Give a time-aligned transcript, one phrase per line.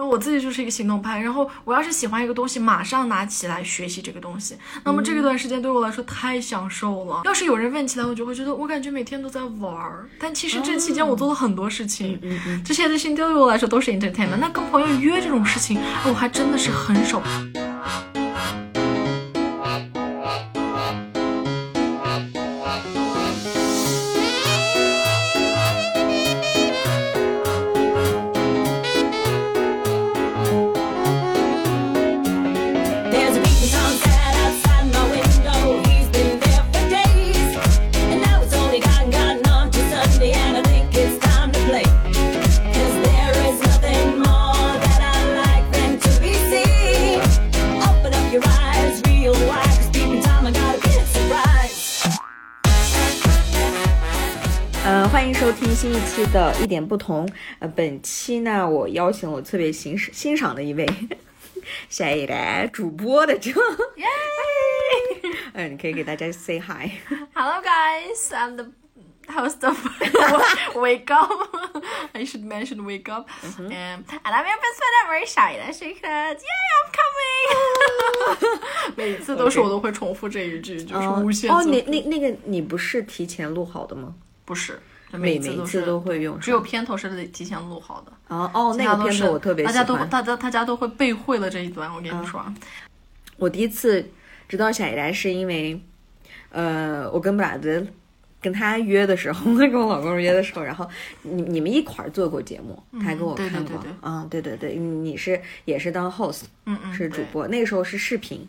[0.00, 4.56] 然后我自己就是一个行动派，然后我要是喜欢一个东西，马上拿起来学习这个东西。
[4.82, 7.20] 那么这一段时间对我来说太享受了。
[7.26, 12.18] 要是有人问起来，我就会觉得我感觉每天都在玩儿，但其实这期间我做了很多事情，
[12.64, 14.38] 这些事情对于我来说都是 entertainment。
[14.40, 15.78] 那跟朋友约这种事情，
[16.08, 17.22] 我还真的是很少。
[56.24, 57.26] 期的《一点不同》。
[57.60, 60.86] 呃，本期呢，我邀请我特别欣欣赏的一位
[61.88, 63.50] 下一代主播的这，
[63.96, 64.06] 耶！
[65.54, 66.90] 嗯，你可以给大家 say hi。
[67.32, 68.66] Hello guys, I'm the
[69.32, 69.78] host of
[70.76, 71.30] Wake Up.
[72.12, 73.26] I should mention Wake Up.
[73.42, 76.36] Um, and I'm your best friend ever, 小的 secret.
[76.36, 78.60] Yeah, I'm coming.
[78.94, 84.14] 每次都是我都会重复这一句，就是无限哦，重那那那个你不是提前录好的吗？
[84.44, 84.78] 不是，
[85.12, 88.12] 每每次都会用只有片头是提前录好的。
[88.28, 89.74] 哦哦，那个片头我特别喜欢。
[89.74, 92.54] 大家都大家大家都会背会了这一段，我跟你说啊，
[93.36, 94.08] 我第一次
[94.48, 95.80] 知道小姨来是因为，
[96.50, 97.84] 呃，我跟布拉德
[98.40, 100.88] 跟他约的时候， 跟我老公约的时候，然后
[101.22, 108.48] 你你们一块儿做过节目，他还给我看过，啊对对嗯，对对对，你是也是当 host，嗯嗯，是主播，那个时候是视频，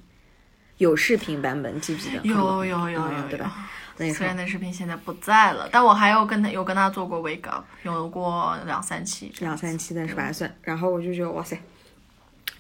[0.77, 2.21] 有视频版本，记不记得？
[2.23, 3.69] 有有有有对吧？
[3.97, 9.31] 那虽然那视频现在不在了，但我还有跟他有跟他做过 wake up，有过两三期。
[9.39, 10.31] 两三期的是吧？
[10.31, 11.61] 算，然后我就觉得哇塞，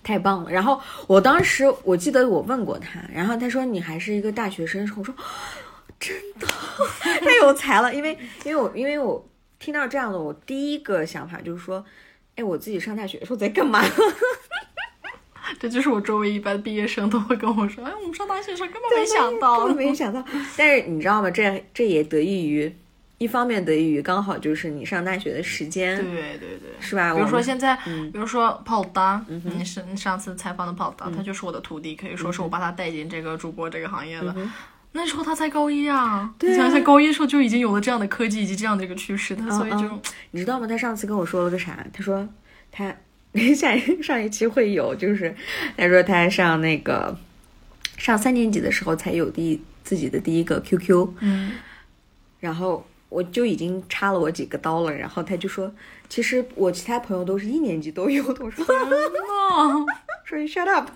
[0.03, 0.51] 太棒了。
[0.51, 5.13] 然后我当时我记得我问过他，然后他说你还是一个大学生，我说
[5.99, 6.47] 真的
[7.21, 9.25] 太有才了，因为因为我因为我
[9.59, 11.83] 听到这样的，我第一个想法就是说，
[12.35, 13.81] 哎，我自己上大学的时候在干嘛？
[15.61, 19.67] 这就是我周围一般毕业生都会跟我说，哎，我们上大学的时候根本没想到根。
[19.67, 20.25] 本没想到。
[20.57, 21.29] 但是你知道吗？
[21.29, 22.75] 这这也得益于，
[23.19, 26.71] 一方面得益于刚好就是你上大学的时间，对对对。
[26.79, 27.13] 是吧？
[27.13, 34.35] 比如说现在，比如说跑达，你是你上次采访的跑达，他就是我的徒弟，可以说是我把他带进这个主播这个行业的。
[34.93, 40.01] 那时候他才高一啊，对啊你想想高一的时候就已经有了这样的科技以及这样的一个趋势，他所以就嗯
[40.31, 40.65] 你知道吗？
[40.65, 41.85] 他上次跟我说了个啥？
[41.93, 42.27] 他说
[42.71, 42.93] 他
[43.55, 45.33] 下一上一期会有，就是
[45.77, 47.17] 他说他上那个
[47.97, 51.53] 上三年级的时候才有第自己的第一个 QQ，嗯，
[52.39, 55.73] 然后我就已经插了我几个刀了，然后他就说，
[56.09, 58.43] 其实我其他朋友都是一年级都有的。
[58.43, 59.85] 我说，哦，
[60.25, 60.89] 说你 shut up。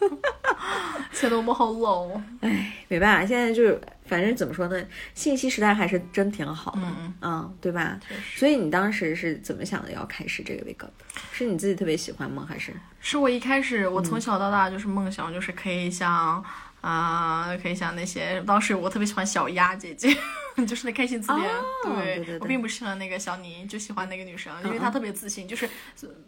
[1.11, 2.23] 显得我们好老哦。
[2.41, 7.99] 唉，没办法，现在就是反正怎么说呢，信息时代还是真挺好的，嗯嗯，对吧？
[8.35, 10.91] 所以你当时是怎么想的要开始这个 wake up？
[11.31, 12.45] 是你自己特别喜欢吗？
[12.47, 16.43] 还是是我一开始，我从小到大就是梦想，就是可以像
[16.81, 20.15] 啊、可以像那些当时我特别喜欢小鸭姐姐，
[20.67, 21.49] 就是那开心词典。
[21.49, 25.67] 哦对我并不喜欢那个小妮，就喜欢那个女生，因为她特别自信，就是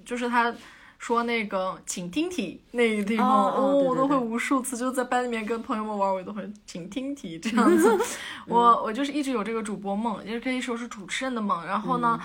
[0.04, 0.54] 就是她。
[0.98, 7.98] 说那个，请听题那个地方，哦哦对对我都会无数次，就在班里面跟朋友们玩，我都会请听题这样子。
[8.48, 11.66] 我我就是一直有这个主播梦，也可以说是主持人的梦。
[11.66, 12.20] 然后呢，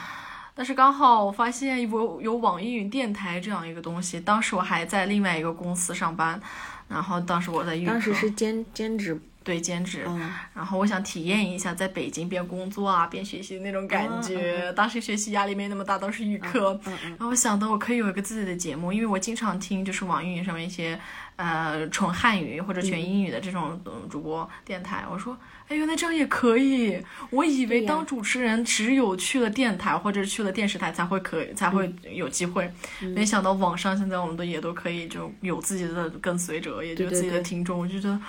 [0.54, 6.40] 但是刚好我发现有有网易云电台这样一个东西，当时我还在另外一个公司上班，
[6.88, 9.20] 然后当时我在预科当时是兼兼职？
[9.44, 10.30] 对兼职，嗯。
[10.54, 14.72] 然后我想体验一下在北京边工作啊边学习的那种感觉。
[14.74, 20.98] 当时学习压力没那么大，都是预科，然后我想到我可以有一个自己的节目，因为我经常听就是网易云上面一些
[21.36, 25.36] 呃纯汉语或者全英语的这种、呃主播电台，我说。
[25.68, 27.00] 哎，原来这样也可以！
[27.30, 32.70] 我以为当主持人只有去了电台或者去了电视台才会可以才会有机会，
[33.14, 37.42] 没想到网上现在我们都也都可以就有自己的跟随者，也就自己的对对对。
[37.42, 38.20] 听众，我就觉得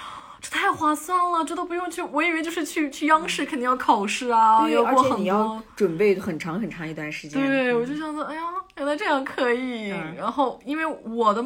[0.44, 2.01] 这太划算了，这都不用去。
[2.01, 5.63] 我以为就是去去央视肯定要考试啊，对，要过很多。
[5.74, 7.42] 准备很长很长一段时间。
[7.42, 8.42] 对，嗯我就想说，哎呀，
[8.75, 9.90] 原来这样可以。
[9.92, 11.42] 嗯然后，因为我的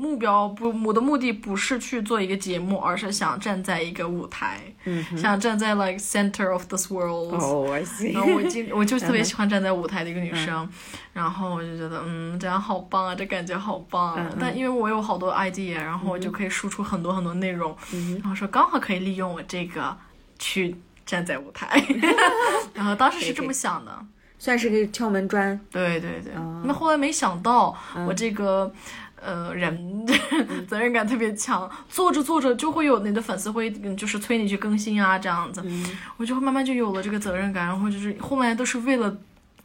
[0.00, 5.04] 目标不，我的目的不是去做一个节目，而是想站在一个舞台，嗯。
[5.16, 7.34] 想站在 like center of this world。
[7.34, 8.14] 哦，I see。
[8.14, 10.66] 然后我今 我就特嗯别喜欢站在舞台的一个女生，
[11.12, 19.94] 然后我就觉得嗯这样好棒啊，这感觉好棒、但因为我有好多 idea，然后我就可以输出很多很多内容，嗯然后说刚好可以利用我这个
[20.38, 20.74] 去
[21.04, 21.84] 站在舞台，
[22.72, 23.92] 然后当时是这么想的。
[24.38, 25.60] 算是个敲门砖。
[25.70, 28.72] 对对对，哦那后来没想到嗯我这个。
[29.22, 30.06] 呃，人
[30.66, 35.84] 责任感特别强，做着做着就会有你的粉丝会嗯就是催你去更新啊，这样子，嗯
[36.16, 39.16] 我就会慢慢就有了这个责任感，然后就是后面都是为了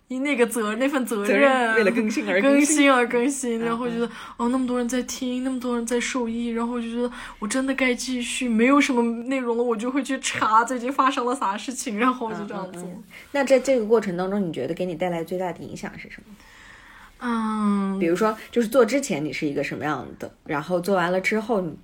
[0.07, 4.05] 因那个责那份责责任为了更新而更更新新而更新，然后觉得
[4.37, 7.09] 哦那么多人在听，那么多人在受益，然后我就觉得
[7.39, 12.83] 我真的该继续，没有什么内容了，我就会去查最近发生了啥事情，然后我就这样做。
[13.31, 16.35] 那在这个过程当中，你觉得给你带来最大的影响是什么？
[17.27, 21.75] 嗯，比如说，就是做之前你是一个什么样的，然后做完了之后，你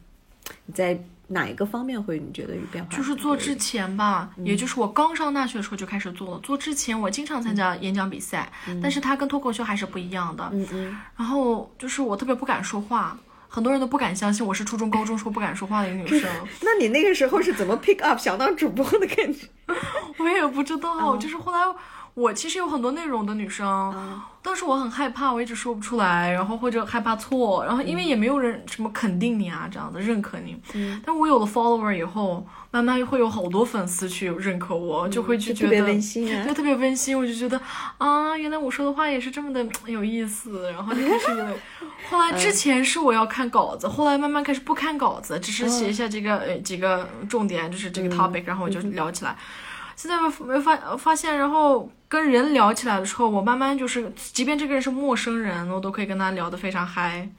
[0.68, 2.96] 你在哪一个方面会你觉得有变化？
[2.96, 6.40] 就是做之前吧，嗯也就是我刚上大学的时候就开始做了。
[6.40, 8.52] 做之前我经常参加演讲比赛，
[8.84, 10.48] 但是它跟脱口秀还是不一样的。
[10.52, 13.18] 嗯嗯，然后就是我特别不敢说话，
[13.48, 16.30] 很多人都不敢相信我是初中、高中时候不敢说话的一个女生。
[16.62, 19.48] 那你那个时候是怎么 pick up 想当主播的感觉？
[20.20, 21.60] 我也不知嗯道，就是后来
[22.14, 30.60] 我其实有很多内容的女生，嗯但是我很害怕，我一直说不出来，然后或者害怕错，然后因为也没有人什么肯定你啊，这样子认可你。
[30.74, 37.62] 嗯但我有了 follower 以后，慢慢会有好多粉丝去认可我，就会去觉得嗯特别温馨啊就特别温馨，我就觉得
[38.00, 41.56] 啊，原来我说的话也是这么的有意思，然后就开始。
[42.10, 49.38] 后来之前是我要看稿子，后来慢慢开始不看稿子，只是写一下这个呃几个重点，就是这个 topic，、然后我就聊起来。
[49.96, 57.30] 现在没发发现，然后跟人聊起来的时候，我慢慢就是，即便这个人是陌生人，我都可以跟他聊得非常嗨，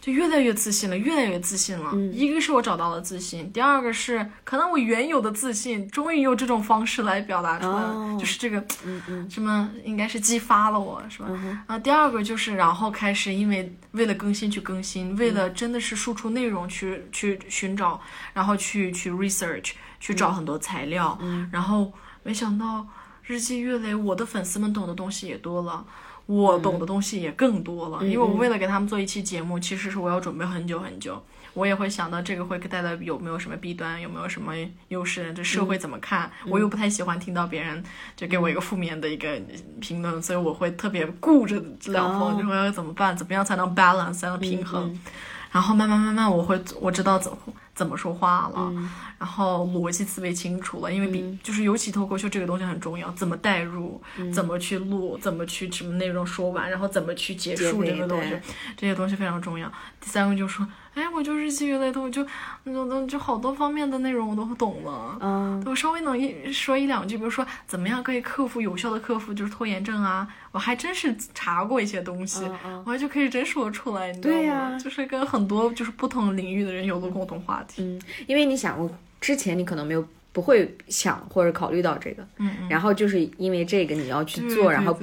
[0.00, 1.94] 就越来越自信了，越来越自信了。
[2.12, 8.16] 一个是我找到了自信，第二个是可能我原有的自信终于用这种方式来表达出来了，哦。
[8.18, 9.30] 就是这个，嗯嗯。
[9.30, 11.28] 什么应该是激发了我，是吧？
[11.68, 18.00] 啊，第二个就是然后开始因为为了更新去更新，为了真的是输出内容去去寻找，
[18.34, 21.16] 然后去去 research 去找很多材料，
[21.52, 21.92] 然后
[22.24, 22.84] 没想到
[23.26, 25.84] 日积月累，我的粉丝们懂的东西也多了。
[26.26, 31.22] 我懂的东西也更多了，因为我为了给他们做一期节目，其实是我要准备很久很久。
[31.54, 34.52] 我也会想到这个会带来有没有什么弊端，有没有什么
[34.88, 36.28] 优势，这社会怎么看？
[36.48, 37.82] 我又不太喜欢听到别人
[38.16, 39.40] 就给我一个负面的一个
[39.80, 43.16] 评论，所以我会特别顾着这两方，哦就会要怎么办？
[43.16, 44.98] 怎么样才能 balance，才能平衡？
[45.52, 47.38] 然后慢慢慢慢，我会我知道怎么
[47.76, 48.72] 怎么说话了，
[49.18, 54.02] 然后逻辑思维清楚了，因为比、就是尤其脱口秀这个东西很重要，怎么带入，
[54.34, 58.30] 怎么去录，怎么去什么内容说完，然后怎么去结束这个东西，
[58.78, 59.70] 这些东西非常重要。
[60.00, 62.24] 第三个就是说，哎，我就是积月累的，我就
[62.64, 65.18] 就就就好多方面的内容我都懂了。
[65.20, 74.40] 嗯我稍微能一说一两句，比如说怎么样可以克服有效的克服就是拖延症啊，我还真是查过一些东西，嗯嗯我还就可以真说出来，你知道吗？
[74.40, 77.82] 对呀就是跟很多就是不同领域的人有了共同话题。
[77.82, 78.90] 嗯，因为你想，我
[79.20, 80.02] 之前你可能没有
[80.32, 84.94] 不会想或者考虑到这个，嗯嗯，然后就是因为这个你要去对做，然后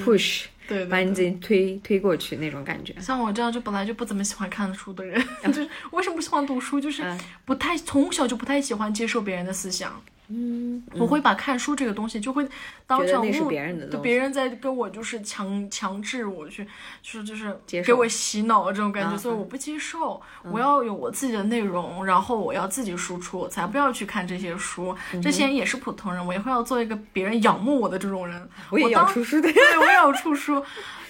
[0.67, 1.21] 对把你自。
[1.21, 2.93] 己推推过去那种感觉。
[2.99, 10.01] 像我这样就本来就不怎么喜欢看书的人， 就是为什么不喜欢读书，就是嗯不太从小就不太喜欢接受别人的思想。
[10.29, 12.47] 嗯，我会把看书这个东西就会
[12.87, 16.65] 当成别人的对东西别人在跟我就是强强制我去，
[17.01, 20.21] 就是就是给我洗脑这种感觉，所以我不接受。
[20.43, 24.95] 我要有我自己的内容，然后我要自己输出，才不要去看这些书。
[25.13, 28.49] 嗯这些人也是普通人，我以后要做一个别人仰慕我的这种人。
[28.71, 29.51] 我也要当出书的。
[29.51, 30.63] 对， 我也要出书。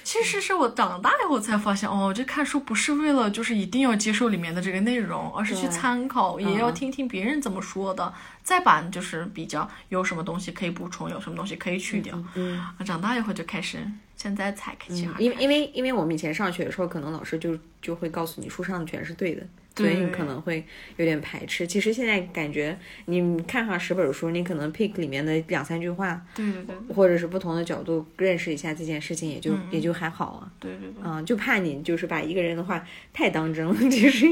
[0.04, 12.22] 其实是我长大以后才发现，哦，这看书不是为了就是一定要接受里面的这个内容，而是去参考，也要嗯听听别人怎么说的，再把就是比较有什么东西可以补充，有什么东西可以去掉。
[12.36, 13.80] 嗯，长大以后就开始，
[14.18, 20.66] 现在才开始、因为因为因为我们以前上学的时候，可能老师就就会告诉你书上的全是对的，所以你可能会
[20.98, 21.66] 有点排斥。
[21.66, 30.52] 其实现在感觉你看上十本书，你可能 pick 里面的两三句话，对对对对或者是不同的角度认识一下这件事情，也就、也就还好啊。
[30.60, 31.04] 对对对。
[31.04, 34.28] 嗯，就怕你就是把一个人的话太当真了，其实，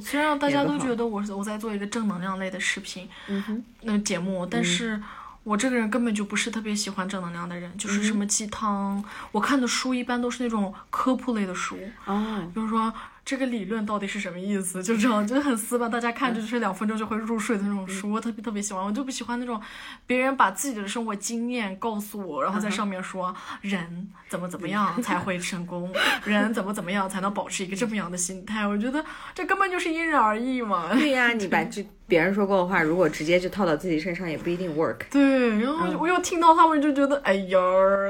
[0.00, 5.00] 虽然大家都觉得我是我在做一个正能量类的视频，嗯哼，那节目，但是
[5.44, 12.92] 我这个人根本就不是特别喜欢正能量的人，就是什么鸡汤，我看的书一般都是那种科普类的书，哦，比如说
[13.24, 18.84] 这个理论到底是什么意思，就这样，就是很死板，大家看着就是两分钟就会入睡的那种书，我特别特别喜欢。
[18.84, 19.60] 我就不喜欢那种
[20.06, 25.92] 别人把自己的生活经验告诉我，然后在上面说人怎么怎么样才会成功，
[26.24, 28.66] 人怎么怎么样才能保持一个这么样的心态。
[28.66, 30.92] 我觉得这根本就是因人而异嘛。
[30.92, 34.98] 对呀、你把这别人说过的话，如果直接就套到自己身上，也不一定 work。
[35.10, 37.58] 对，然后我又听到他们就觉得，哎呀，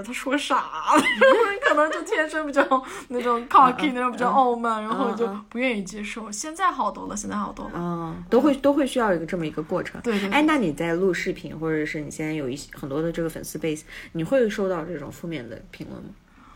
[0.05, 1.03] 他说啥了？
[1.63, 2.61] 可能就天生比较
[3.07, 6.29] 那种 cocky，那种比较傲慢，然后后就嗯不愿意接受。
[6.33, 7.73] 现在好多了，现在好多了。
[7.77, 10.01] 嗯，都会都会需要一个这么一个过程。
[10.01, 16.09] 对哎，那你在录视频，或者是你现在有一些很多的这个粉丝 base，你会收到这种负面的评论吗？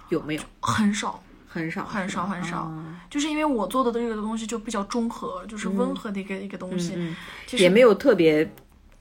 [0.09, 0.43] 有没有？
[0.61, 1.23] 很少，
[1.57, 2.59] 很少，很少，很少。
[2.61, 6.93] 哦就是因为我做的这个东西就比较中和，就是温和的一个、一个东西，
[7.53, 8.51] 也没有特别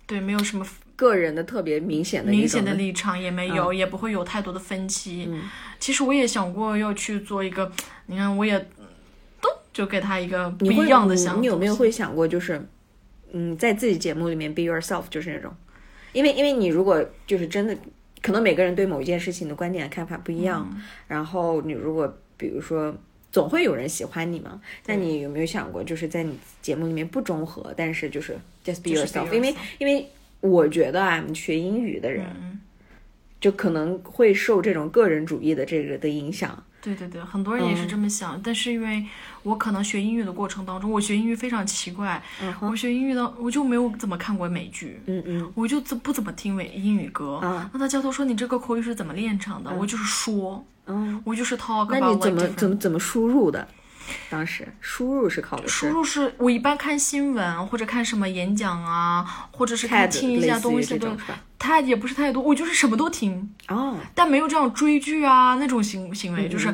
[0.05, 5.27] 对没有什么个人的特别明显的明显的立场也没有，也不会有太多的分歧。
[5.79, 7.69] 其实我也想过要去做一个，
[8.05, 8.59] 你看我也
[9.41, 11.41] 都就给他一个不一样的想法。
[11.41, 12.63] 你有没有会想过，就是
[13.33, 15.51] 嗯，在自己节目里面 be yourself，就是那种，
[16.13, 17.75] 因为因为你如果就是真的，
[18.21, 22.95] 可能每个人对某一件事情的观点看法不一样，嗯然后你如果比如说。
[23.31, 24.61] 总会有人喜欢你嘛？
[24.85, 29.29] 那你有没有想过，就是在你节目里面不中和，但是就是 just be yourself？
[29.33, 30.07] 因为因为
[30.39, 32.61] 我觉得啊，学英语的人、嗯
[33.41, 36.63] 就可能会受这种个人主义的这个的影响。
[36.85, 37.77] 对对对，很多人也嗯。
[37.77, 39.03] 是这么想，但是因为
[39.41, 42.21] 我可能学英语的过程当中，我学英语非常奇怪，
[42.61, 47.39] 我学英语的我就没有怎么看过美剧，嗯嗯，我就怎不怎么听美英语歌。
[47.43, 47.67] 嗯。
[47.73, 49.73] 那他教头说你这个口语是怎么练成的？
[49.73, 53.67] 我就是说，嗯，我就是 talk 那你怎么怎么怎么输入的？
[54.29, 61.39] 当时输入是考的输入是我一般看新闻或者看什么演讲啊，或者是看听一下东西的这种是吧。
[61.57, 66.73] 他也不是太多，我就是什么都听，哦，但没有这样追剧啊那种行行为，就是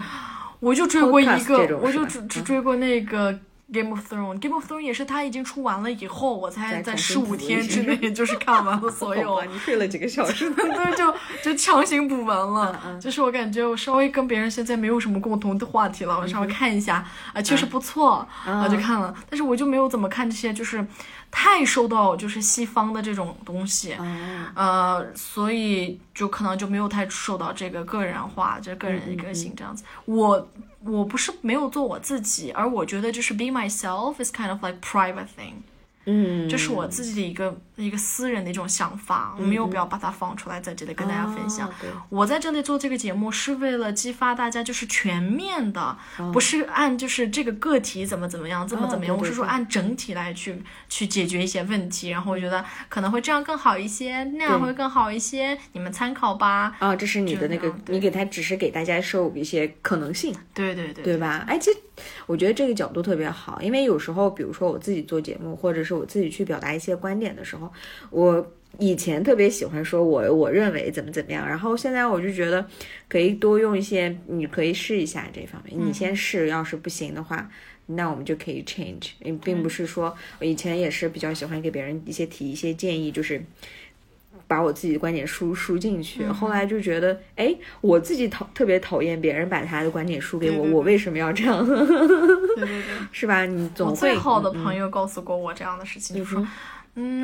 [0.60, 3.40] 我就追过一个我就只只追过那个。
[3.74, 9.30] Game of Thrones，Game of Thrones 也是它已经出完了以后，我才在十五天之内就是看完了所有。
[9.36, 10.50] 好吧，你睡了几个小时？
[10.54, 12.80] 对，就就强行补完了。
[12.86, 18.62] 嗯就是我感觉我稍微跟别人现在没有什么共同的话题了，我稍微看一下啊、确实不错，嗯。
[18.62, 19.14] 我就看了。
[19.30, 20.86] 但是我就没有怎么看这些，就是
[21.32, 24.06] 太受到就是西方的这种东西，哦
[24.56, 29.84] 呃，所以就可能就没有太受到这个个人化，就个人的一个性这样子。
[30.06, 30.50] 我
[30.84, 35.54] 我不是没有做我自己，而我觉得就是 be myself is kind of like private thing。
[36.06, 41.68] 嗯，这是我自己的一个一个私人的一种想法，我没有必要把它放出来在这里跟大家分享。
[41.68, 41.72] 哦
[42.10, 52.10] 我在这里做这个节目是为了激发大家，就是全面的，哦不是按就是这个个体怎么怎么样，怎么怎么样，我是说按整体来去去解决一些问题。
[52.10, 56.76] 然后我觉得可能会这样更好一些，那样会更好一些，你们参考吧。
[56.80, 61.46] 啊，这是你的那个你给他只是给大家授一些可能性，对对对对吧？
[61.48, 61.80] 哎，其实
[62.26, 67.71] 我觉得这个角度特别好，因为有时候，比如说我自己做节目，或者是我自己去表达一些观点的时候，
[68.10, 72.66] 我以前特别喜欢说我我认为怎么怎么样，然后现在我就觉得
[73.08, 77.50] 可以多用一些，你可以试一下这方面，你先试，要是不行的话。
[77.88, 83.44] 那我们就可以 change，并并不是说我以前也是比较喜欢给别人一些提一些建议，就是
[84.48, 86.26] 把我自己的观点输输进去。
[86.28, 91.66] 后来就觉得，哎，我自己讨特别讨厌别人把他的观点输给我，我为什么要这样？
[91.68, 92.84] 对对对。
[93.12, 93.46] 是吧？
[93.46, 96.48] 你总最好的嗯朋友告诉过我这样的事情，就说，嗯，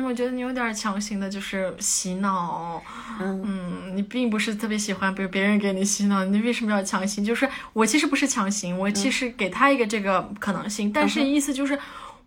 [0.04, 2.82] 我觉得你有点强行的，就是洗脑，
[3.20, 7.24] 嗯你并不是特别喜欢，比如别人给你洗脑，你为什么要强行？
[7.24, 11.78] 就是我其实不是强行，我其实给他一个这个可能性，但是意思就是。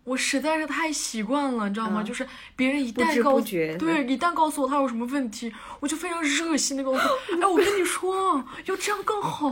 [0.04, 2.02] 我实在是太习惯了，你知道吗？
[2.02, 3.40] 就是别人一旦告
[3.78, 9.48] 对，一旦告诉我他有什么问题，我就非常热心的告诉他，哎，我跟你说，要这样更好。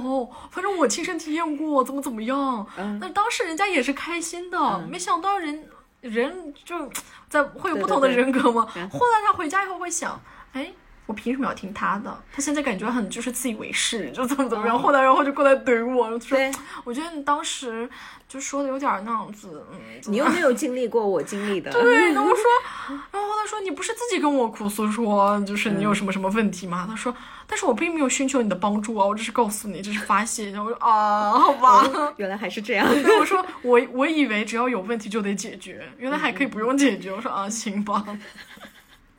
[0.51, 2.67] 反正我亲身体验过，怎么怎么样。
[2.99, 5.69] 那当时人家也是开心的，没想到人
[6.01, 6.91] 人就
[7.29, 8.67] 在会有不同的对对人格吗。
[8.91, 10.21] 后来他回家以后会想，
[10.53, 10.73] 哎。
[11.11, 12.23] 我凭什么要听他的？
[12.33, 14.79] 他现在感觉很就是自以为是，就怎么怎么样。
[14.79, 16.51] 后来然后就过来怼我，说对
[16.85, 17.89] 我觉得你当时
[18.29, 22.45] 就说的有点那样子，嗯，你又没有经历过我经历的， 对，然后说，
[23.11, 26.87] 然后他说你不是自己跟我哭诉说，就是你有什么什么问题吗？
[26.89, 27.13] 他说，
[27.49, 30.51] 但是我并没有寻求你的帮助啊，我只是告诉你，这是发泄。
[30.53, 31.85] 然后我说啊，好吧。
[32.19, 32.87] 原来还是这样。
[33.19, 37.11] 我说 我我以为只要有问题就得解决，原来还可以不用解决。
[37.13, 38.05] 我说啊，行吧。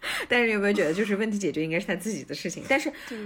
[0.28, 2.64] 但是你有没有觉得，就是问题解决应该是他自己的事情？
[2.68, 3.18] 但是对，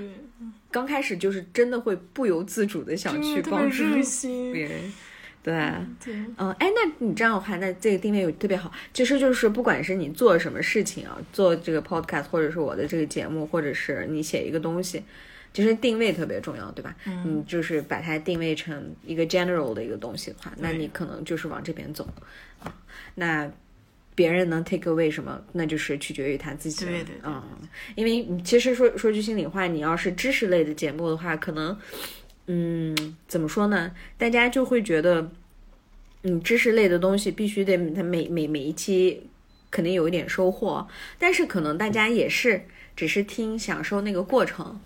[0.69, 3.83] 刚开始就是真的会不由自主的想去帮助。
[4.51, 4.93] 别人，
[5.41, 5.53] 对。
[6.03, 8.71] 对，嗯，哎，那你这样的话，那这个定位有特别好。
[8.93, 15.03] 其实就是不管是你做什么事情啊，做这个 podcast，或者是我的这个节目，或者是你写一个东西，
[15.53, 16.95] 其实定位特别重要，对吧？
[17.05, 22.07] 嗯，你就是把它定位成一个 general 的一个东西的话，那你可能就是往这边走
[22.61, 22.75] 啊。
[23.13, 23.49] 那
[24.15, 26.91] 别人能 take away 什么，那就是取决于他自己了。
[26.91, 27.43] 对对对嗯，
[27.95, 31.77] 因为其实说说句心里话，你要是知识类的节目的话，可能，
[32.47, 33.91] 嗯，怎么说呢？
[34.17, 35.29] 大家就会觉得。
[36.27, 39.21] 嗯，知识类的东西必须得它每每每一期
[39.69, 40.87] 肯定有一点收获，
[41.19, 44.79] 但是可能大家也是只是听享受那个过程，嗯，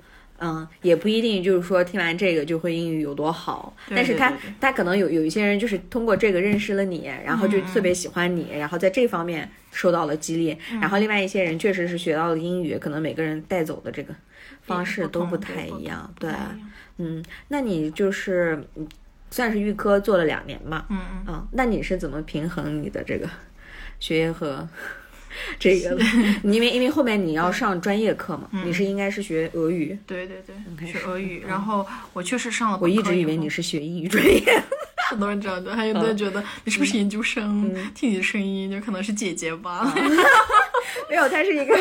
[0.82, 14.16] 也不一定就是说听完这个就会英语有多好，对但是他他可能有有一些人就是通过这个认识了你，然后就特别喜欢你，然后在这方面受到了激励，然后另外一些人确实是学到了英语，可能每个人带走的这个
[14.64, 16.32] 方式都不太一样，对
[16.98, 18.88] 嗯，那你就是嗯
[19.32, 21.34] 算是预科做了两年嘛，嗯嗯。
[21.34, 23.30] 啊，那你是怎么平衡你的这个
[24.00, 24.68] 学业和
[25.60, 25.98] 这个？
[26.44, 29.98] 因为因为后面你要上专业课嘛，你是应该是学俄语。
[30.06, 30.44] 对对
[30.78, 34.42] 对学俄语，然后我确实上了我一直以为你是学英语专业，
[35.10, 37.74] 很多人这样的，还有的人觉得你是不是研究生？
[37.94, 39.94] 听你的声音就可能是姐姐吧。
[41.10, 41.78] 没有，她是一个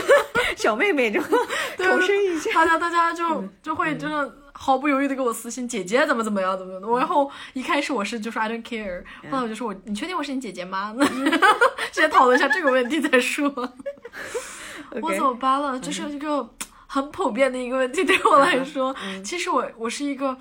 [0.57, 2.53] 小妹妹，就重申一下。
[2.53, 6.99] 大家大家就就会真的毫不犹豫的给我私信，姐姐怎么怎么样怎么怎么样。
[6.99, 10.95] 然后一开始我是就说 I don't care，后来我就说我你确定我是你姐姐吗？
[11.93, 13.49] 先讨论一下这个问题再说。
[15.01, 15.79] 我怎么办了？
[15.79, 16.51] 这是一个
[16.87, 20.37] 很普遍的一个问题，对我来说，其实我我是一个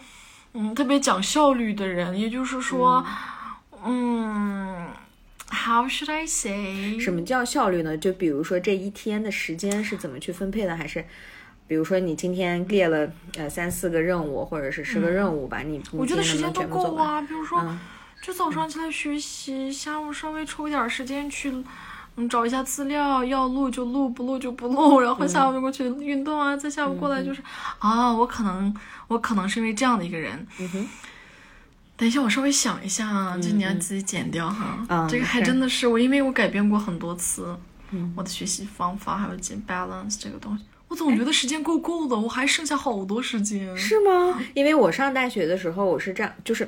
[0.53, 3.05] 嗯特别讲效率的人，也就是说，
[3.85, 4.87] 嗯。
[5.49, 6.99] How should I say？
[6.99, 7.97] 什么叫效率呢？
[7.97, 11.05] 就比如说这一天的时间是怎么去分配的，还是
[11.67, 17.17] 比如说你今天列了呃三四个任务，或者是十个任务吧，你我觉得时间都够啊。
[17.17, 17.79] 啊，比如说，嗯
[18.19, 21.53] 就早上起来学习，下午稍微抽一点时间去，
[22.15, 27.41] 嗯，找一下资料，要录就录，不录就不录，然后下午就过去运动啊，再下午过来就是，
[27.77, 28.75] 啊，我可能
[29.07, 30.45] 我可能是因为这样的一个人。
[30.59, 30.87] 嗯哼，
[31.95, 34.83] 等一下，我稍微想一下啊，就你要自己剪掉哈。
[34.89, 37.55] 啊这个还真的是我，因为我改变过很多次，
[38.15, 43.75] 我的学习方法还有减 balance 这个东西，我总觉得时间够够的，我还剩下好多时间。
[43.75, 44.41] 是吗？
[44.53, 46.67] 因为我上大学的时候，我是这样，就是。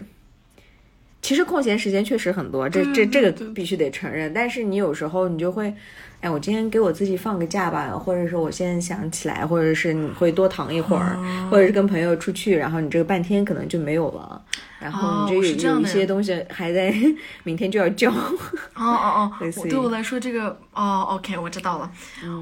[1.21, 4.33] 其实空闲时间确实很多，这这这个必须得承认。
[4.33, 5.73] 但是你有时候你就会，
[6.21, 14.41] 哎，我今天给我自己放个假吧，或者是我现在想起来，或者是你会多躺一会儿，哦或者是跟朋友出去，然后你这个半天可能就没有了，
[14.79, 16.93] 然后你就有、有一些东西还在
[17.43, 18.09] 明天就要交。
[18.11, 18.31] 哦
[18.75, 19.31] 哦哦
[19.69, 21.91] 对我来说这个哦，OK，我知道了。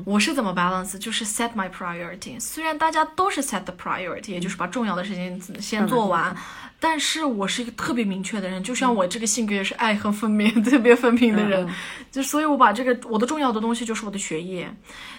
[0.06, 2.40] 我是怎么 balance，就是 set my priority。
[2.40, 6.36] 虽然大家都是 set the priority，也就是把重要的事情先做完，
[6.80, 11.68] 但是我是一个特别明确的人，就像我这个性格也是爱恨分明、 特别分明的人，
[12.12, 14.72] 就所以我把这个我的重要的东西就是我的学业，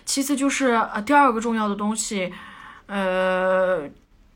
[0.05, 2.33] 其次就是呃第二个重要的东西，
[2.87, 3.89] 呃。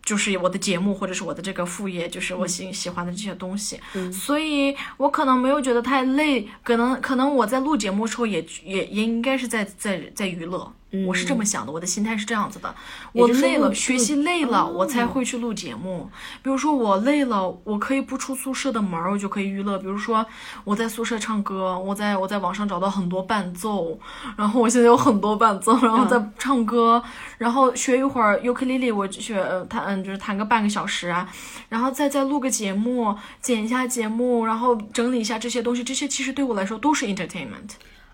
[0.04, 3.78] 就是我的节目或者是我的这个副业，就是我喜喜欢的这些东西，
[4.12, 10.72] 所以我可能没有觉得太累，可能可能我在录节目的时候也也也应该是在在在娱乐，
[11.06, 12.74] 我是这么想的，我的心态是这样子的，
[13.12, 16.10] 我累了，学习累了，我才会去录节目。
[16.42, 19.78] 比如说我累了，我可以不出宿舍的门儿，我就可以娱乐。
[19.78, 20.24] 比如说
[20.64, 23.98] 我在宿舍唱歌，我在我在网上找到很多伴奏，
[24.36, 27.02] 然后我现在有很多伴奏，然后在唱歌，
[27.38, 31.26] 然后学一会儿尤克里里，我学呃弹嗯就是弹个半个小时啊，
[31.70, 37.70] 然后再再录个节目，剪一下节目，然后整理一下这些东西，这些其实对我来说都是 entertainment。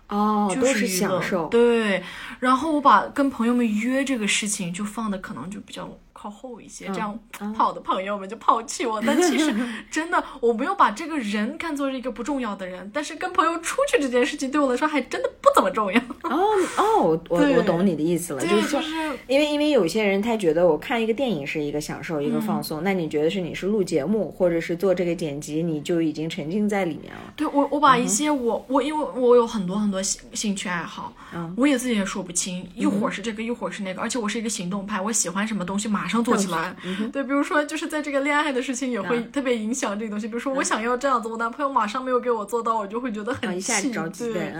[0.09, 1.47] 哦，就都是享受。
[1.47, 2.03] 对，
[2.39, 5.89] 然后我把跟朋友们约这个事情就放的可能就比较
[6.21, 7.17] 靠后一些，这样
[7.55, 9.01] 怕我的朋友们就抛弃我。
[9.05, 9.55] 但其实
[9.89, 15.97] 真的，我没有把这个人看作是一个不重要的人，但是跟朋友出去这件事情对我来说还真的不怎么重要。
[16.23, 16.37] 哦
[16.77, 27.33] 哦，我我我懂你的意思了，对，就是说就是因为因为有些人他觉得我看一个电影是一个享受，一个放松，那你觉得是你是录节目或者是做这个剪辑，你就已经沉浸在里面了。
[27.37, 31.13] 对我，我把一些我、我因为我有很多很多兴兴趣爱好，
[31.55, 36.75] 我也自己也说不清，一会儿是这个，一会儿是那个，而且我是一个行动派，我喜欢什么东西马上做起来。
[37.11, 44.53] 对，比如说就是在这个恋爱的事情也会特别影响这个东西，比如说我想要这样子，我男朋友马上没有给我做到，我就会觉得很气，着急，对。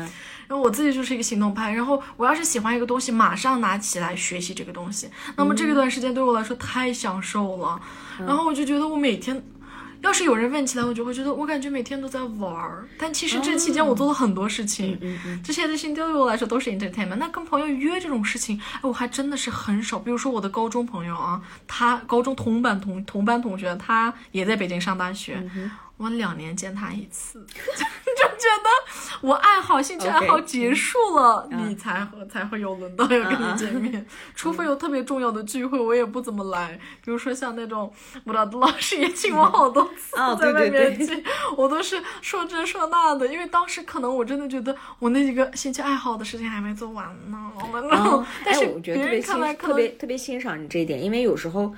[0.48, 7.80] 然后我自己就是一个行动派，然后我要是喜欢一个东西，马上拿起来学习这个东西，那么这个段时间对我来说太享受了，
[8.20, 9.44] 然后我就觉得我每天。
[10.02, 14.98] 要是有人问起来，我就会觉得我感觉每天都在玩儿，但其实这期间我做了很多事情，
[15.44, 17.16] 这些事情对于我来说都是 entertainment。
[17.16, 20.00] 那跟朋友约这种事情，哎，我还真的是很少。
[20.00, 25.44] 比如说我的高中朋友啊，他高中同班同同班同学，他也在北京上大学，
[26.00, 36.80] 我两年见他一次， 就觉得我爱好兴趣爱好结束了你才会才会有轮到要跟你见面，除非有特别重要的聚会，我也不怎么来。
[37.04, 37.92] 比如说像那种
[38.24, 41.22] 布拉德老师也请我好多次哦在外面去，
[41.58, 47.52] 我都是说这说那的，因为当时可能我真的觉得我那几个兴趣爱好的事情还没做完呢，
[48.46, 51.74] 但是哎，我觉得特别别人欣看来可能特别特别欣赏你这一点，因为有时候，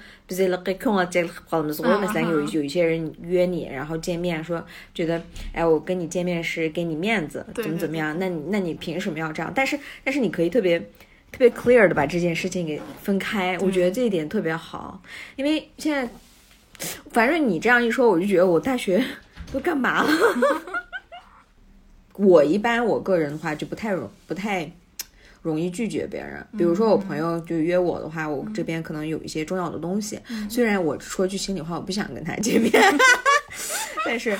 [2.51, 5.21] 有一些人约你，然后见面说觉得，
[5.53, 9.51] 哎，我跟你见面是给你面子，怎么怎么样，那你那你凭什么要这样？
[9.55, 10.79] 但是但是你可以特别
[11.31, 15.01] 特别 clear 的把这件事情给分开，我觉得这一点特别好，
[15.35, 16.09] 因为现在
[17.11, 19.03] 反正你这样一说，我就觉得我大学
[19.51, 20.77] 都干嘛了，哈哈哈，
[22.17, 24.71] 我一般我个人的话就不太容，不太。
[25.41, 32.71] 容易拒绝别人，比如说我朋友就约我的话，我这边可能有一些重要的东西，虽然我说句心里话，我不想跟他见面，
[34.05, 34.37] 但是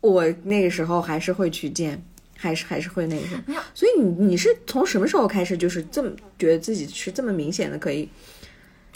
[0.00, 2.02] 我那个时候还是会去见。
[2.40, 8.08] 还是还是会那个什么，所以你你是从什么时候开始就是这么觉得自己是这么明显的可以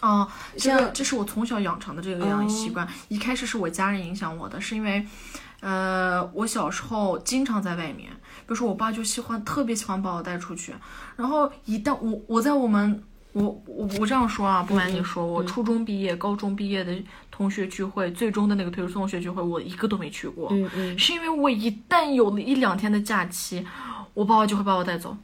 [0.01, 2.87] 哦，这这是我从小养成的这个养习惯。
[3.09, 5.05] 一开始是我家人影响我的，是因为，
[5.63, 10.75] 呃，我小时候经常在外面，比如说我爸就喜欢特别喜欢把我带出去，
[11.17, 13.01] 然后一旦我我在我们
[13.33, 16.93] 我我我这样说啊，不瞒你说，我初中毕业、高中毕业的
[17.31, 20.99] 同学聚会，最终的那个退出同学聚会，我一个都没去过，嗯嗯。
[20.99, 23.65] 是因为我一旦有了一两天的假期，
[24.15, 25.17] 我爸爸就会把我带走。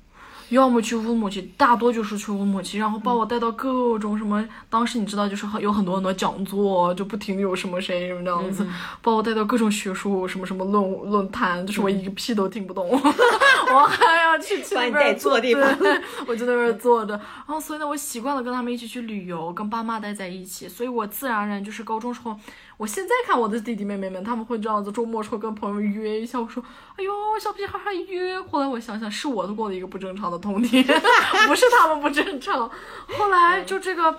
[0.51, 8.67] 要么去乌鲁木齐，大多就是去乌鲁木齐，然后把我带到各种什么，当时你知道就是很有很多很多讲座，就不停的有什么谁什么这样子，
[9.03, 15.63] 把我带到各种学术什么什么论论坛，就是我一个屁都听不懂， 我还要去去那边坐地方。
[16.27, 22.37] 我就在那儿坐着，然后所以呢，我习惯了跟他们一起去旅游，跟爸妈待在一起，所以我自然而然就是高中时候，
[22.79, 26.63] 我现在看我的弟弟妹妹们，他们会这样子，周末时候跟朋友约一下，我说，
[26.97, 30.83] 哎呦，小屁孩还约，后来我想想，是我过了一个不正常的童年，
[31.47, 32.71] 不是他们不正常，
[33.19, 34.19] 后来就这个。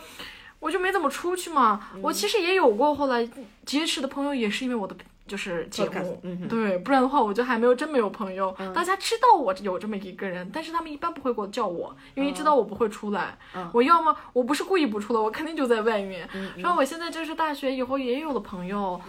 [0.59, 3.25] 我就没怎么出去嘛，我其实也有过后来
[3.65, 4.93] 结识的朋友，也是因为我的
[5.29, 8.53] 就是节目，嗯对，不然的话我就还没有真没有朋友。
[8.73, 13.37] 大家知道我有这么一个人，但是他们一般不会给我叫我，因为知道我不会出来。
[13.71, 16.27] 我要么我不是故意不出来，我肯定就在外面。
[16.57, 18.99] 然后我现在就是大学以后也有了朋友，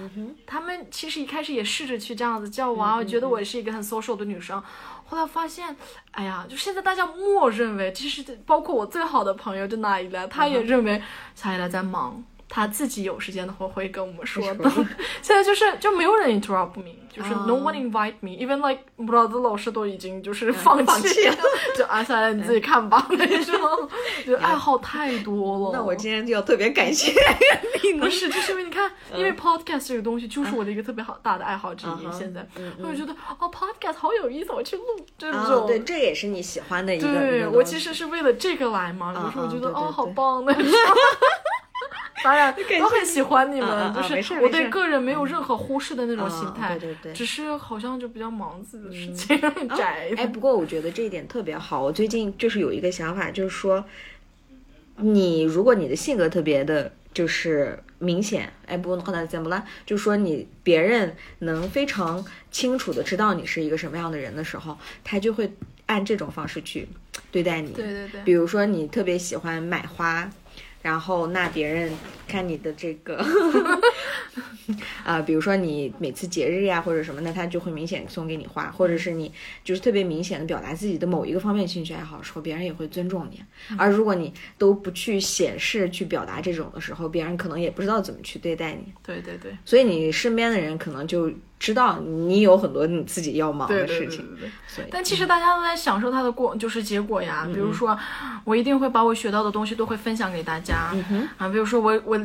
[0.47, 4.63] 他们其实一开始也试着去这样子叫我啊，我觉得我是一个很 social 的女生。
[5.07, 5.75] 后来发现，
[6.13, 11.03] 哎呀，就现在大家默认为，其实包括我最好的朋友就那一来，他也认为
[11.35, 12.23] 夏一来在忙。
[12.51, 14.71] 他自己有时间的话会跟我们说的。
[15.23, 21.37] 现在就是就没有人 interrupt me，就是 no one invite me，even like 不知道的老师都已经就是放弃了，
[21.75, 23.57] 就啊下来你自己看吧那种，
[24.27, 25.79] 就爱好太多了。
[25.79, 27.13] 那我今天就要特别感谢
[27.83, 28.11] 你不。
[28.11, 32.13] 是，就是因为你看，因为 podcast 这个东西就是我的一个特别好大的爱好之一。
[32.13, 32.45] 现在，
[32.83, 34.83] 我就觉得哦，podcast 好有意思，我去录
[35.17, 35.65] 这啊，种。
[35.69, 37.07] 对，这也是你喜欢的一个。
[37.07, 40.65] 对我其实是为了这个来嘛，有时候我觉得哦，好棒那种。
[42.23, 50.11] 当然我很喜欢你们，就是我对个人没有任何忽视的那种心态，嗯对对对只是好像就比较忙自己的事情，宅。
[50.17, 51.83] 哎，不过我觉得这一点特别好。
[51.83, 53.85] 我最近就是有一个想法，就是说，
[54.97, 59.65] 你如果你的性格特别的，就是明显，哎，不可能怎么了？
[59.87, 65.51] 就说你别人能非常清楚的知道你是一个什么样的人的时候，他就会
[65.87, 66.87] 按这种方式去
[67.33, 67.73] 对待你。
[67.73, 70.31] 对对对比如说你特别喜欢买花。
[70.83, 71.93] 然后，那别人
[72.27, 73.23] 看你的这个，
[75.05, 79.31] 啊、比如说你每次节日呀或者什么，那他就会明显送给你花，或者是你
[79.63, 83.43] 就是特别明显的表达自己的某一个方面兴趣爱好的时候，别人也会尊重你。
[83.77, 88.93] 而如果你都不去显示、去表达这种的时候，别人可能也不知道怎么去对待你。
[89.03, 94.27] 对对对所以你身边的人可能就知道你有很多你自己要忙的事情。
[94.27, 94.51] 对对对对。
[94.67, 97.47] 所以，但其实大家都在享受它的过，就是结果呀。
[97.53, 97.97] 比如说，
[98.45, 100.91] 我一定会把我学到的东西都会分享给大家。
[101.37, 102.19] 啊，比如说我我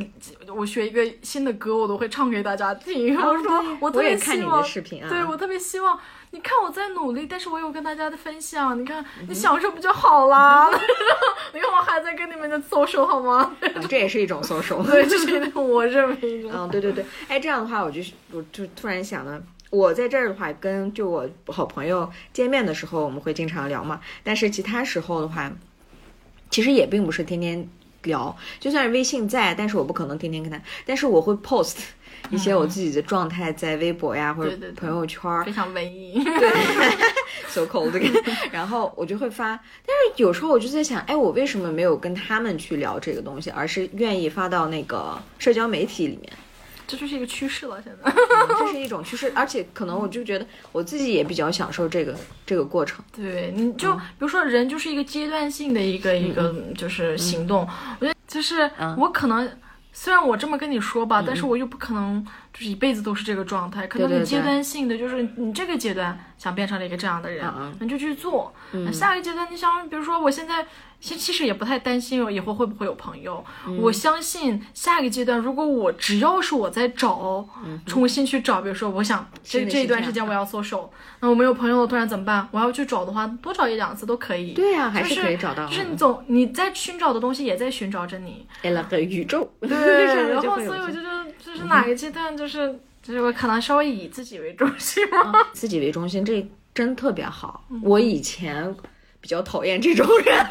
[0.55, 3.15] 我学一个新的歌，我都会唱给大家听。
[3.15, 5.99] 我说我特别希望，看你的视频啊对我特别希望。
[6.35, 8.77] 你看我在努力，但是我有跟大家的分享。
[8.77, 10.69] 你看，你享受不就好啦？
[11.53, 13.55] 你看我还在跟你们的 social 好吗？
[13.61, 14.85] 啊这也是一种 social。
[14.85, 16.51] 对，这是我认为一种。
[16.53, 18.01] 嗯，对对对，哎，这样的话，我就
[18.33, 24.01] 我就突然想了，我在这儿的话，跟就我好朋友见面的时候，我们会经常聊嘛。
[24.21, 25.49] 但是其他时候的话，
[26.49, 27.65] 其实也并不是天天
[28.03, 31.77] 聊，就算是微信在，但是我不可能天天跟他，但是我会 post
[32.29, 36.23] 一些我自己的状态在微博呀、或者对对对朋友圈儿非常文艺。
[37.47, 37.91] so cold，
[38.51, 39.47] 然后我就会发。
[39.85, 46.31] 但是有时候我就在想，哎，我为什么没有跟他们去聊这个东西，而是愿意发到那个社交媒体里面？
[46.87, 48.11] 这就是一个趋势了，现在。
[48.59, 53.03] 这是一种趋势，而且可能我就觉得我自己也比较享受这个这个过程。
[53.15, 57.67] 对，你就比如说人就是一个阶段性的一个一个就是行动，
[57.99, 59.49] 我觉得就是我可能。
[59.97, 68.53] 虽然我这么跟你说吧，但是我又不可能就是一辈子都是这个状态，可能你阶段性的就是你这个阶段想变成了一个这样的人，你就去做。
[68.73, 70.67] 那下一个阶段你想，比如说我现在。
[71.05, 77.47] 其其实也不太担心我以后会不会有朋友，嗯我相信下一个阶段，如果我只要是我在找，
[77.85, 80.89] 重新去找，比如说我想这这一段时间我要 social，
[81.19, 82.47] 那我没有朋友了，突然怎么办？
[82.51, 84.53] 我要去找的话，多找一两次都可以。
[84.53, 85.67] 对呀、还是可以找到。
[85.67, 89.69] 就是你总你在寻找的东西也在寻找着你，哎了个宇宙，对，
[90.33, 95.31] 然后所以我就觉得， 就是哪个阶段，就是就是我可能稍微以自己为中心嘛。
[95.53, 97.63] 自己为中心，这真特别好。
[97.69, 98.75] 嗯我以前
[99.21, 100.45] 比较讨厌这种人，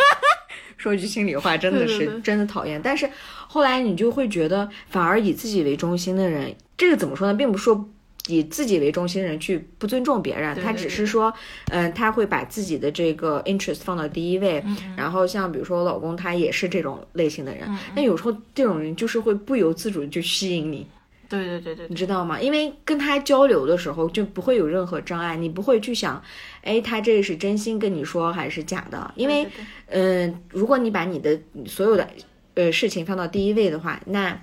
[0.77, 2.81] 说句心里话，真的是真的讨厌。
[2.83, 3.09] 但是
[3.49, 7.35] 后来你就会觉得，反而以自己为中心的人，这个怎么说呢？
[7.35, 7.89] 并不是说。
[8.27, 11.31] 以自己为中心的人去不尊重别人，他只是说，
[11.67, 14.63] 嗯、他会把自己的这个 interest 放到第一位。
[14.65, 17.69] 嗯然后像比如说我老公，他也是这种类型的人。
[17.95, 20.87] 那有时候这种人就是会不由自主地就吸引你。
[21.35, 22.40] 对对对对对，你知道吗？
[22.40, 26.23] 因为跟他交流的时候就不会有任何障碍，你不会去想，
[26.62, 29.12] 哎，他这是真心跟你说还是假的？
[29.16, 29.47] 因为
[29.88, 32.09] 嗯、如果你把你的所有的
[32.55, 34.40] 呃事情放到第一位的话，那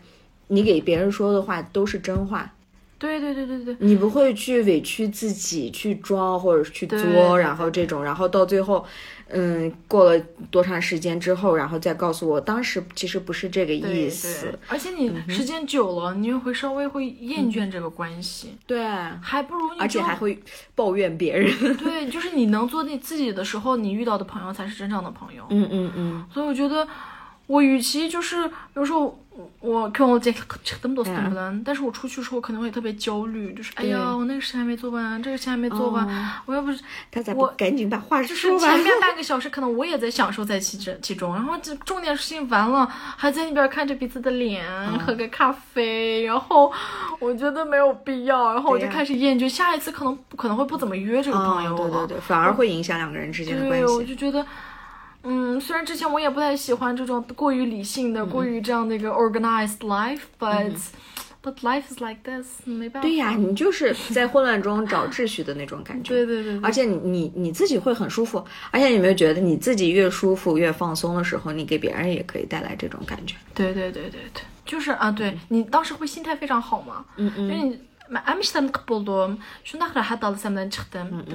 [0.48, 2.54] 你给别人说的话都是真话，
[3.02, 8.86] 对对对对对，你不会去委屈自己去装或者是去作，然后这种，然后到最后。
[9.34, 14.48] 嗯，过了多长时间之后，然后再告诉我，当时其实不是这个意思。
[14.48, 18.84] 对，而且你时间久了，你也会稍微会厌倦这个关系，对，
[19.22, 20.38] 还不如你而且还会
[20.76, 21.78] 抱怨别人。
[21.78, 25.46] 对，就是你能做你自己的时候，你遇到的朋友才是真正的朋友。
[25.50, 26.26] 嗯嗯嗯。
[26.34, 26.86] 所以我觉得，
[27.48, 30.34] 我与其就是，比如说我我跟我这
[30.82, 36.06] 这么多事情不能，但是我出去的时候可能会特别焦虑，就是哎呀，我那个事还没做完，这个事还没做完，
[36.46, 38.60] 我要不是他咋不我赶紧把话说完就是？
[38.60, 46.72] 前面半个小时，可能我也在享受在其中其中，然后这重点事情完了，还在那边看着彼此的脸，嗯喝个咖啡，然后
[47.20, 51.84] 我觉得没有必要，然后我就开始厌倦，下一次可能可能会不怎么约这个朋友了。
[51.84, 54.08] 哦对对对，反而会影响两个人之间的关对，我系。
[54.08, 54.46] 就觉得，
[55.24, 62.62] 嗯，虽然之前我也不太喜欢这种过于理性的、过于这样的一个 organized life，but，but life is like this。
[62.66, 66.14] 没办法，对呀，你就是在混乱中找秩序的那种感觉。
[66.14, 73.36] 对对对，而且你你自己会很舒服，而且有没有觉得你自己越舒服、越放松的时候，你给别人也可以带来这种感觉？
[73.54, 77.06] 对对对对对，就是啊，对你当时会心态非常好嘛。
[77.18, 77.56] 嗯嗯，因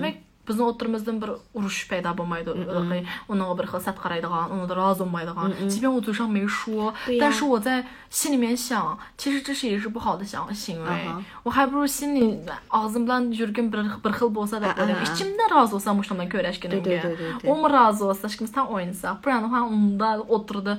[0.01, 0.22] 为。
[0.46, 13.32] біздің отырымыздан бір ұрыш пайда болмайды ылғи оның бір хыл сәт қарайдыған оны разы болмайдыған即便我嘴上没说对呀但是我在心里面想其实这是也是不好的想行为嗯哼我还不如心里ağzım bilan
[13.32, 15.14] yurgan bir bir xil bo'lsa deb Ah, o'ylayman ah, ah.
[15.14, 19.70] ichimda razı olsam o'shaman对对 ko'rashganimga 对对对 o mu razı olsa ishqimizdan o'ynasak bu yana ham
[19.74, 20.74] unda o'tirdi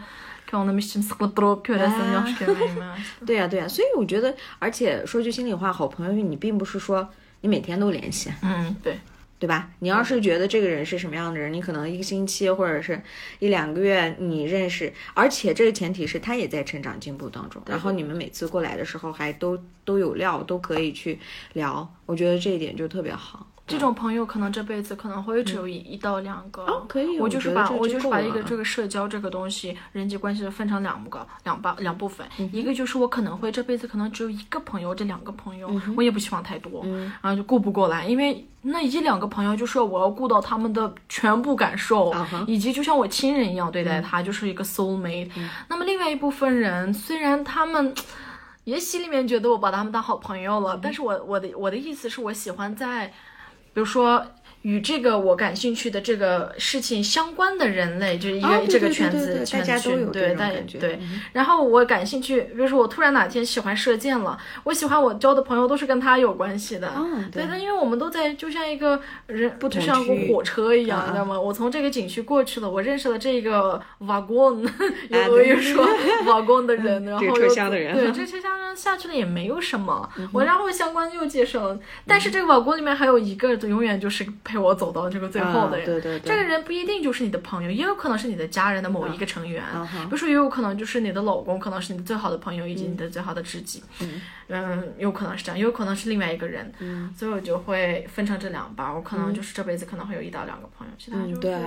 [0.51, 2.15] ko'nglim ichim siqilib turib ko'rasan Ah.
[2.19, 7.09] yaxshi ko'rmayman 对呀、对呀、所以我觉得，而且说句心里话，好朋友你并不是说
[7.43, 8.99] 你每天都联系，嗯对
[9.40, 9.70] 对吧？
[9.80, 13.00] 你要是觉得这个人是什么样的人，你可能一个星期或者是
[13.40, 21.20] 一两个月你认识，而且这个前提是他也在成长进步当中，然后你们每次过来的时候还都都有料，都可以去
[21.54, 23.46] 聊，我觉得这一点就特别好。
[23.68, 26.64] 这种朋友可能这辈子可能会只有一、一到两个。
[26.64, 32.26] 哦可以我就是把我就是把一个这个社交这个东西，人际关系分成两个两半两部分。
[32.52, 36.86] 一个就是我可能会这辈子可能只有一个朋友，这两个朋友、我也不希望太多，
[37.22, 42.14] 然后就顾不过来，因为那一两个朋友就是我要顾到他们的全部感受
[42.48, 45.30] 以及就像我亲人一样对待他，就是一个 soul mate。
[45.68, 47.94] 那么另外一部分人，虽然他们。
[48.68, 53.14] 也心里面觉得我把他们当好朋友了，但是我我的我的意思是我喜欢在，
[53.78, 54.26] 比如说
[54.64, 61.22] 与这个我感兴趣的这个事情相关的人类，就是一个、这个圈子对大家圈群，都有对，大种感觉对嗯。
[61.34, 71.40] 然后我感兴趣，比如说我突然哪天喜欢射箭了，我喜欢我交的朋友都是跟他有关系的，哦对对，但因为我们都在就像一个人，不就像个火车一样，啊你知道吗？
[71.40, 75.88] 我从这个景区过去了，我认识了这个有啊俄语对说
[76.26, 77.34] wagon 的人，然后又
[77.70, 86.20] 的人对， 这车厢人下去了也没有什么，嗯我然后相关又介绍了，但是这个 wagon 里面还有一个永远就是陪我走到这个最后的人，啊对对对。
[86.22, 94.22] 这个人不一定就是你的朋友，也有可能是你的家人的某一个成员，比如说也有可能就是你的老公，可能是你的最好的朋友以及你的最好的知己，嗯。
[94.98, 101.58] 有可能是这样，也有可能是另外一个人，嗯，所以我就会分成这两半儿，我可能就是这辈子可能会有一到两个朋友，其他就是、嗯对。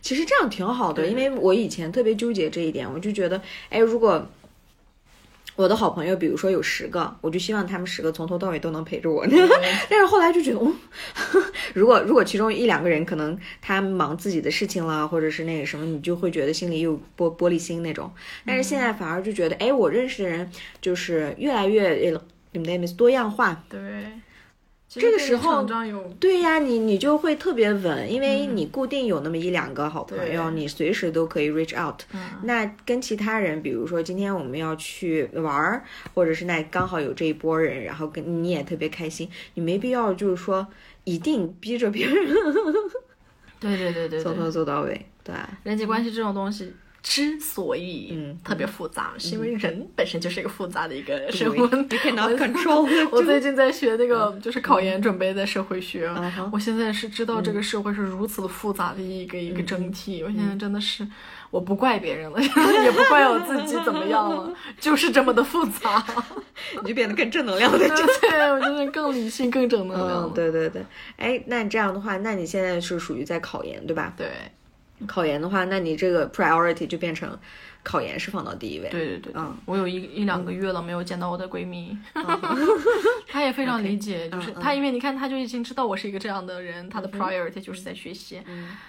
[0.00, 4.26] 其实这样挺好的，因为我以前特别纠结这一点，我就觉得，哎，如果
[5.56, 9.26] 我的好朋友，比如说有十个，我就希望他们十个从头到尾都能陪着我。
[9.90, 10.72] 但是后来就觉得，哦，
[11.74, 18.10] 如果如果其中一两个人可能他忙自己的事情了，或者是那个什么，你就会觉得心里有玻玻璃心那种。
[18.44, 20.48] 但是现在反而就觉得，哎，我认识的人
[20.80, 22.12] 就是越来越。
[22.12, 22.20] 呃
[22.52, 23.62] name is 多样化。
[23.68, 24.25] 对，其
[25.00, 25.66] 这个时候
[26.18, 32.00] 对呀，你你就会特别稳，因为你固定有那么一两个好朋友，对你随时都可以 reach out。
[32.42, 40.66] 那跟其他人，比如说今天我们要去玩儿，或者是那刚好有这一波人，然后跟你也特别开心，你没必要就是说
[41.04, 42.14] 一定逼着别人
[43.60, 45.34] 对对对对从头对，做到尾，对。
[45.62, 46.72] 人际关系这种东西。
[47.08, 51.66] 之所以嗯特别复杂，是因为人本身就是一个复杂的一个生对物。
[51.68, 61.06] You cannot control 我最近在学那个就是考研准备的社会学，嗯我现在是知道这个社会是如此复杂的一个一个整体，我现在真的是
[61.52, 66.04] 我不怪别人了， 也不怪我自己怎么样了， 就是这么的复杂。
[66.82, 67.78] 你就变得更正能量了。
[67.78, 67.88] 对，
[68.50, 70.34] 我就是更理性、更正能量。
[70.34, 70.82] 对对对，
[71.18, 74.12] 哎，那这样的话，那你现在是属于在考研对吧？
[74.16, 74.28] 对
[75.06, 77.38] 考研的话，那你这个 priority 就变成
[77.82, 78.88] 考研是放到第一位。
[78.88, 79.56] 对对对，嗯。
[79.64, 81.96] 我有一一两个月了没有见到我的闺蜜，
[83.28, 84.62] 她也非常理解，就是嗯嗯。
[84.62, 88.40] 她因为你看她就已经知道我是一个这样的人，她的 priority 就是在学习。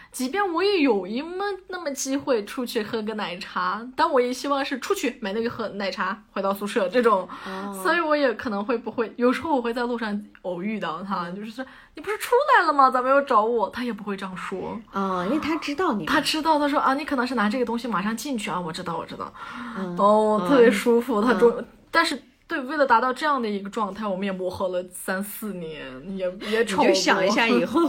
[0.10, 12.90] 嗯即便我也有一么那么机会出去喝个奶茶，但我也希望是出去买那个喝奶茶，回到宿舍这种，哦所以我也可能会不会有时候我会在路上偶遇到他，就是说你不是出来了吗？
[12.90, 13.70] 咋没有找我？
[13.70, 14.80] 他也不会这样说。
[14.92, 19.32] 啊、因为他知道你，他知道，他说啊，你可能是拿这个东西马上进去啊，我知道，我知道，
[19.78, 21.22] 嗯哦，特别舒服。
[21.22, 25.86] 他终，但是对，为了达到这样的一个状态，我们也磨合了三四年，
[26.18, 26.86] 也也吵过。
[26.86, 27.82] 你就想一下以后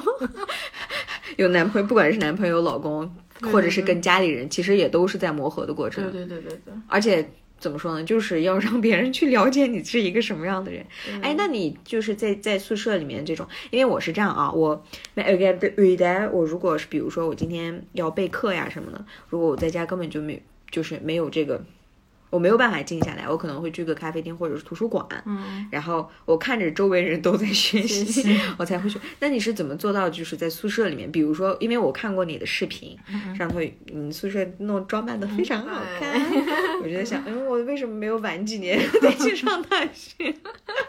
[1.38, 3.08] 有男朋友，不管是男朋友、老公，
[3.52, 6.02] 或者是跟家里人，其实也都是在磨合的过程。
[6.10, 10.84] 对对对对对，而且怎么说呢，就是要让别人去了解你是一个什么样的人。
[11.22, 21.64] 哎，那你就是在在宿舍里面这种，因为我是这样啊，我那 again 对的，我如果是比如说我今天要备课呀什么的，如果我在家根本就没就是没有这个。
[22.30, 28.98] 我没有办法静下来，我可能会去个咖啡厅或者是图书馆，嗯，然后我看着周围人都在学习，我才会去。
[29.20, 32.96] 那你是怎么做到，就是在宿舍里面，比如说，因为我看过你的视频，
[33.36, 36.20] 上头你宿舍弄装扮的非常好看，
[36.82, 40.34] 我就在想，嗯，我为什么没有晚几年 再去上大学？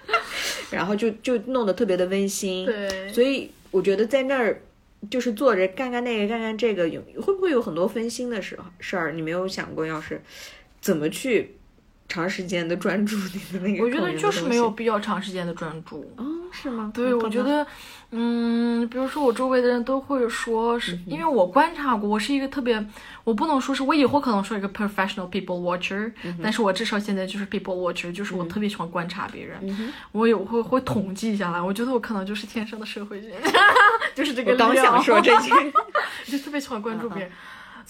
[0.71, 4.61] 然后就就弄得特别的温馨，对，所以我觉得在那儿。
[5.09, 9.13] 就是坐着干干那个干干这个，有会不会有很多分心的时候事儿？
[9.13, 10.21] 你没有想过，要是
[10.81, 11.55] 怎么去
[12.07, 13.83] 长时间的专注你的那个？
[13.83, 16.11] 我觉得就是没有必要长时间的专注。
[16.17, 16.91] 嗯，是吗？
[16.93, 17.65] 对，我觉得，
[18.11, 22.83] 嗯，比如说我周围的人都会说是，因为我观察过，我是一个特别，
[23.23, 26.11] 我不能说是我以后可能说一个 professional people watcher，、
[26.41, 33.31] 但是我至少现在就是 people watcher，就是我特别喜欢观察别人，我有会会统计下来，我觉得我可能就是天生的社会人，
[34.15, 35.51] 就是这个我刚想说这句，
[36.25, 37.31] 就特别喜欢关注别人。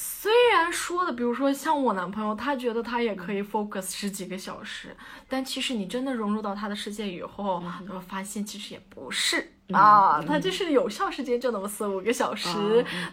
[0.02, 4.96] 虽然说的，比如说像我男朋友，他觉得他也可以 focus 十几个小时，
[5.28, 9.52] 但其实你真的融入到他的世界以后，你会发现其实也不是。
[9.74, 12.48] 啊，他就是有效时间就那么四五个小时，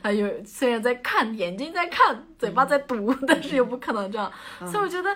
[0.01, 5.11] 他有虽然在看，眼睛在看，嘴巴在读，但是又不可能这样，所以我觉得，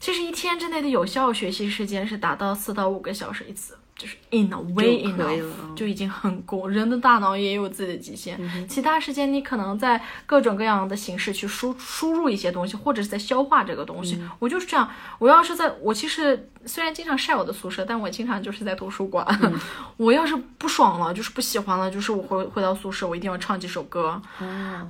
[0.00, 5.76] 其实一天之内的有效学习时间是达到四到五个小时一次，就是 in a way 就可以 enough 了嗯。
[5.76, 6.66] 就已经很够。
[6.66, 8.36] 人的大脑也有自己的极限，
[8.68, 14.20] 其他时间你可能在各种各样的形式去输输入一些东西，或者是在消化这个东西。
[14.40, 19.24] 我就是这样，我要是在我其实虽然经常晒我的宿舍，但我经常就是在图书馆。
[19.96, 24.20] 我要是不爽了，就是不喜欢了，就是我回回到宿舍，我一定要唱几首歌，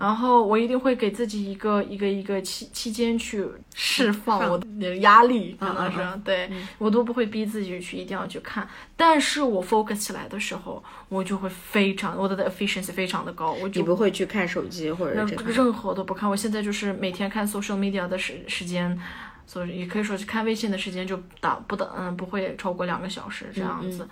[0.01, 8.66] 然后我一定会给自己一个一个一个期期间去释放我的压力，可能是、对、我都不会逼自己去一定要去看，
[9.04, 15.44] 但是我 focus 起来的时候，我就会非常我的 efficiency 非常的高，我就你不会去看手机或者这个？
[15.46, 16.30] 任任何都不看。
[16.30, 18.96] 我现在就是每天看 social media 的时时间，
[19.44, 24.08] 所以也可以说是看微信的时间就打不等嗯不会超过两个小时这样子。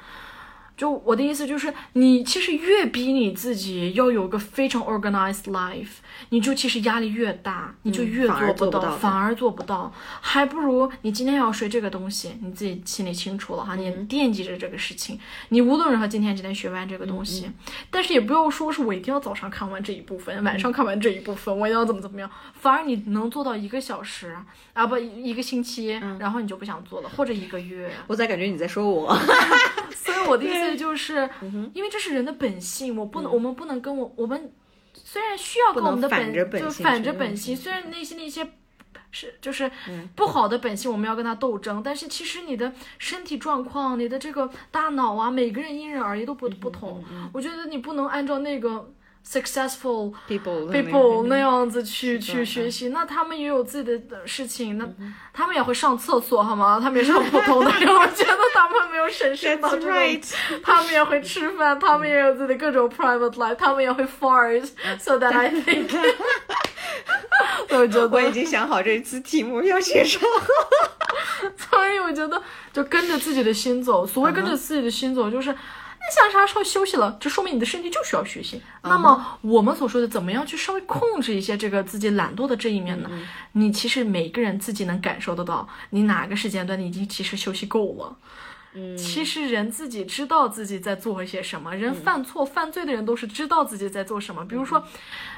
[0.80, 5.98] 就我的意思就是，你其实越逼你自己要有个非常 organized life，
[6.30, 17.50] 你就其实压力越大，你就越做不到，反而做不到，还不如你今天要学这个东西，你自己心里清楚了哈，你惦记着这个事情，你无论如何今天只能学完这个东西，
[17.90, 24.34] 但是也不要说是我一定要早上看完这一部分，晚上看完这一部分，我一定要怎么怎么样，反而你能做到一个小时
[24.72, 25.88] 啊不一个星期，
[26.18, 29.14] 然后你就不想做了，或者一个月，我咋感觉你在说我？
[29.94, 31.28] 所以我的意思就是，
[31.74, 34.52] 因为这是人的本性，我不能，我们不能跟我我们
[34.94, 38.46] 虽然需要跟我们的本就反着本性，虽然内心的一些。
[39.12, 39.68] 是，就是
[40.14, 41.82] 不好的本性，我们要跟他斗争。
[41.82, 47.04] 但是其实你的身体状况、你的这个大脑啊，每个人因人而异都不不同。
[47.32, 48.92] 我觉得你不能按照那个
[49.26, 54.88] successful people people 那样子去去学习，那他们也有自己的的事情，那
[55.32, 56.80] 他们也会上厕所好吗？
[56.82, 65.90] 他们也是很普通的人，我觉得他们没有审视到这种 right 他们也会吃饭，他们也有自己的各种 private life，他们也会 fart，so that I think，
[67.70, 70.18] 我觉得我已经想好这次题目要写啥。
[71.56, 72.40] 所以我觉得
[72.72, 74.06] 就跟着自己的心走。
[74.06, 75.54] 所谓跟着自己的心走，就是。
[76.00, 78.60] 你想啥时候休息了，这说明你的身体就需要学习。
[78.82, 83.10] 那么我们所说的怎么样去稍微控制一些这个自己懒惰的这一面呢？
[83.52, 88.16] 你其实每个人自己能感受得到，你哪个时间段你已经其实休息够了。
[88.72, 94.44] 嗯其实人自己知道自己在做一些什么，人犯错、犯罪的人都是知道自己在做什么。
[94.44, 94.80] 比如说，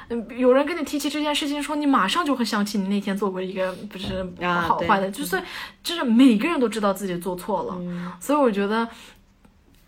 [0.09, 5.41] 嗯，有人跟你提起这件事情，说你马上就会想起你那天做过一个不是好坏的，就是
[5.81, 7.75] 就是每个人都知道自己做错了，
[8.19, 8.87] 所以我觉得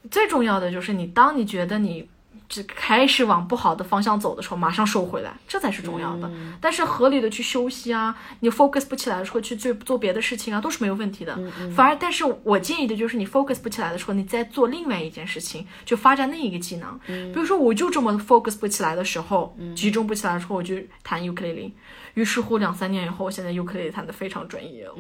[0.10, 2.08] 最重要的就是你，当你觉得你
[2.48, 6.30] 只开始往不好的方向走的时候，马上收回来，这才是重要的。
[6.62, 11.36] 但是合理的去休息啊，你 focus 不起来的时候去做做别的事情啊，都是没有问题的。
[11.76, 17.00] 反而，但是我建议的就是你 focus 不起来的时候，你再做另外一件事情，就发展另一个技能。
[17.08, 21.74] 比如说，我就这么 focus 不起来的时候，集中不起来的时候，我就弹尤克里里。
[22.16, 24.94] 于是乎，两三年以后，我现在尤克里里弹得非常专业了。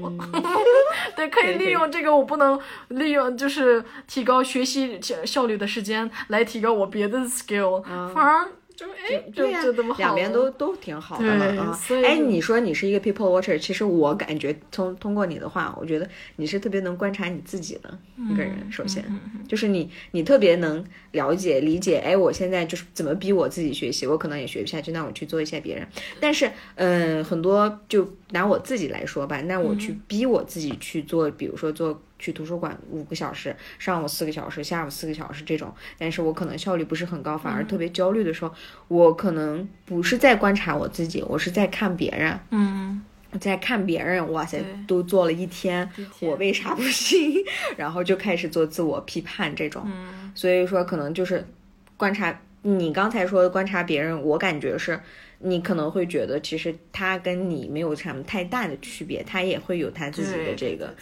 [1.15, 2.59] 对，可以利用这个我不能
[2.89, 7.81] 利用，就是提高学习效率的时间来提高我别的 skill，、
[8.13, 9.95] 反而就哎，就对呀、就这么。
[9.97, 11.73] 两边都都挺好的嘛啊。
[11.73, 17.97] 所以哎，你说你是一个 people watcher，其实我感觉通通过你的话，我觉得你是特别能观察你自己的
[18.31, 18.51] 一个人。
[18.61, 19.03] 嗯首先，
[19.47, 25.87] 就是你你特别能了解理解，哎，我现在就是怎么逼我自己学习，我可能也学不下去，那我去做一些别人。
[26.19, 32.01] 但是，嗯、很多就拿我自己来说吧，那我去嗯逼我自己去做，比如说做。
[32.17, 38.53] 去图书馆五个小时，上午四个小时，下午四个小时这种，但是我可能效率不是很高，反而特别焦虑的时候，
[38.87, 43.01] 我可能不是在观察我自己，我是在看别人，嗯，
[43.39, 47.43] 在看别人，哇塞，都做了一天，天我为啥不行？
[47.77, 51.45] 然后就开始做自我批判这种，嗯所以说可能就是
[51.97, 54.99] 观察你刚才说的观察别人，我感觉是。
[55.39, 60.95] 你可能会觉得，其实他跟你没有什么太大的区别，他也会有他自己的这个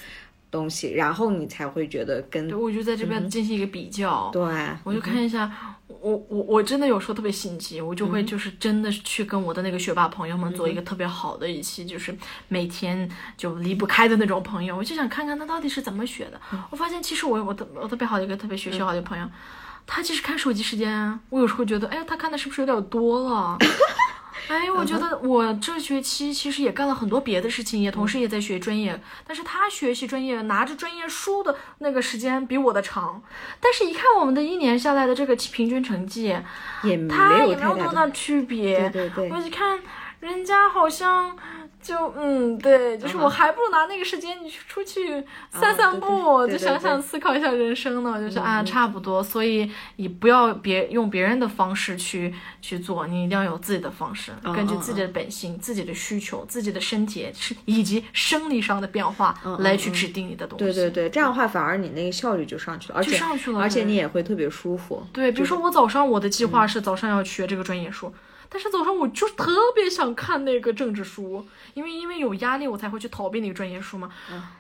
[0.54, 4.30] 东西，然后你才会觉得跟对，我就在这边进行一个比较。
[4.32, 4.42] 对，
[4.84, 5.52] 我就看一下，
[5.88, 12.16] 我我我真的有时候特别心急，我就嗯会就是真的去跟我的那个学霸朋友们做一个特别好的一期，就是
[12.48, 16.40] 每天就离不开的那种朋友，我就想看看他到底是怎么学的。
[16.52, 16.64] 嗯。
[16.70, 19.28] 我发现其实我我特我特别好的一个特别学习好的朋友，
[19.88, 23.58] 他其实看手机时间，我有时候觉得，哎，他看的是不是有点多了？
[24.50, 29.00] 哎，我觉得我这学期其实也干了很多别的事情，也同时也在学专业。
[29.26, 33.22] 但是他学习专业，拿着专业书的那个时间比我的长。
[33.60, 36.36] 但是，一看我们的一年下来的这个平均成绩，
[36.84, 38.90] 也没他也没有多大区别。
[38.90, 39.80] 对对对我一看
[40.20, 41.36] 人家好像
[41.84, 48.20] 就嗯，对，就是我还不如拿那个时间你去出去散散步，啊对对对就想想思考一下人生呢。
[48.20, 49.22] 就是啊，差不多。
[49.22, 60.66] 所以你不要别用别人的方式去去做，你一定要有自己的方式，根据自己的本性、自己的需求、自己的身体是以及生理上的变化来去指定你的东西。
[60.66, 65.06] 对对对，这样的话反而你那个效率就上去了，而且上去了而且你也会特别舒服。
[65.12, 68.14] 对，比如说我早上我的计划是早上要学这个专业书，
[68.54, 71.44] 但是早上我就是特别想看那个政治书，
[71.74, 74.12] 因为因为有压力我才会去逃避那个专业书嘛。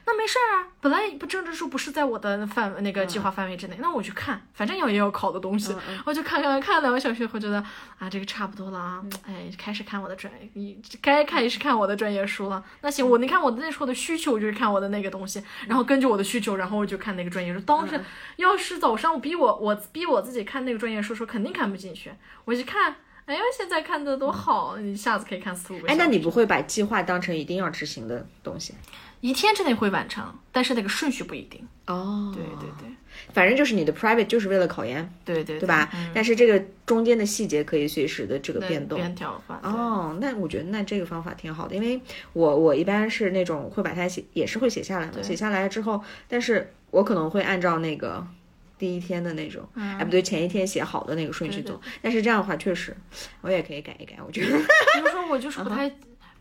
[0.07, 5.75] 那没事儿啊，本来不政治书不是在我的范那个计划范围之内，那我去看，反正要也要考的东西，
[6.05, 7.63] 我就看看看两个小时后觉得
[7.99, 12.63] 啊这个差不多了啊，哎开始看我的专业，该开始看我的专业书了。
[12.81, 17.59] 那行，我你看我那时候的需求就是看我的那个东西，然后根据我的需求，然后我就看那个专业书。
[17.59, 18.03] 当时
[18.37, 22.11] 要是早上我逼我我逼我自己看那个专业书，说肯定看不进去，
[22.45, 22.95] 我一看。
[23.25, 28.73] 哎呀，现在看的多好，一下子可以看四五个小哎，那你不会把计划当成一定要执行的东西？
[29.21, 31.65] 一天之内会完成，但是那个顺序不一定。
[31.87, 32.93] 哦，对对对
[33.33, 35.89] 反正就是你的 private 就是为了考研，对对，对吧？
[35.93, 38.97] 嗯，但是这个中间的细节可以随时的这个变动。
[38.99, 39.57] 变调换。
[39.61, 42.01] 哦，那我觉得那这个方法挺好的，因为
[42.33, 48.25] 我我一般是那种会把它写，也是会写下来的，写下来之后，但是我可能会按照那个
[48.83, 51.81] 第一天的那种，哎不对，前一天写好的那个顺序嗯对对走。
[52.01, 52.93] 但是这样的话，确实
[53.39, 54.57] 我也可以改一改，我觉得。
[54.57, 55.89] 比如说我就是不太。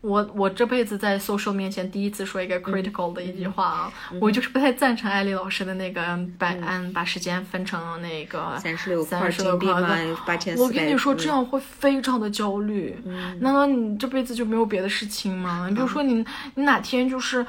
[0.03, 6.01] 我我这辈子在 social 面前第一次说一个 critical 的一句话啊，我就是不太赞成艾丽老师的那个
[6.37, 10.69] 把按把时间分成那个三十六块三十六块金币嘛，八千我四我。
[10.77, 12.93] 跟你说，这样会非常的焦虑。
[13.39, 15.67] 难道你这辈子就没有别的事情吗？
[15.69, 16.15] 你比如说你，
[16.55, 17.45] 你哪天就是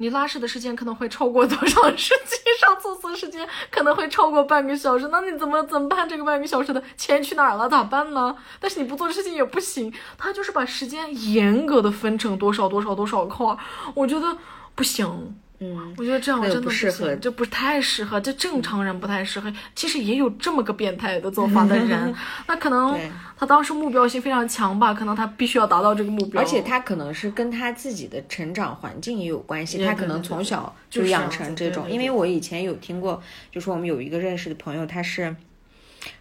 [0.00, 6.08] 你拉屎的时间可能会超过多长时间，上厕所时间可能会超过半个小时，那你怎么怎么办？
[6.08, 7.68] 这个半个小时的钱去哪儿了？
[7.68, 8.34] 咋办呢？
[8.58, 13.58] 但是你不做事情也不行，他就是把时间严格的分成多少多少多少块儿，
[13.94, 14.38] 我觉得
[14.74, 15.38] 不行。
[15.62, 19.52] 嗯，我觉得这样那真的不不适合行，这不太适合，这正常人不太适合。
[19.76, 22.14] 其实也有这么个变态的做法的人，
[22.48, 22.98] 那可能
[23.36, 26.40] 他当时目标性非常强吧，可能他必须要达到这个目标。
[26.40, 31.90] 而且他可能是跟他自己的成长环境也有关系，他可能从小就就是养成这种。
[31.90, 35.36] 因为我以前有听过，就是我们有一个认识的朋友，他是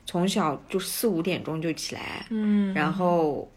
[0.06, 3.50] 从小就四五点钟就起来，嗯，然后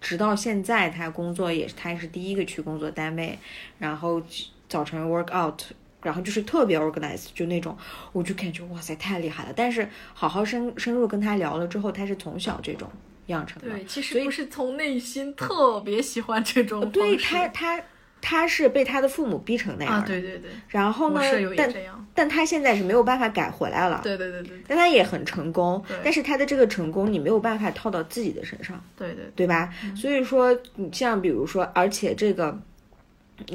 [0.00, 3.38] 直到现在他工作也是他也是第一个去工作单位，
[3.78, 4.20] 然后
[4.68, 5.62] 早晨 work out。
[6.00, 7.76] 然后就是特别 organized，就那种，
[8.12, 9.52] 我就感觉哇塞太厉害了。
[9.54, 12.88] 但是好好深深入跟他聊了之后，他是从小这种
[13.26, 13.68] 养成的。
[13.68, 17.82] 对，其实不是从内心特别喜欢这种对他，他
[18.22, 20.06] 他是被他的父母逼成那样啊，的。
[20.06, 21.20] 对对对，然后呢
[21.56, 21.74] 但，
[22.14, 24.00] 但他现在是没有办法改回来了。
[24.04, 29.74] 对对对对但他也很成功，但是他的这个成功你没有办法套到自己的身上，对对对吧？
[29.82, 32.56] 嗯所以说，你像比如说，而且这个。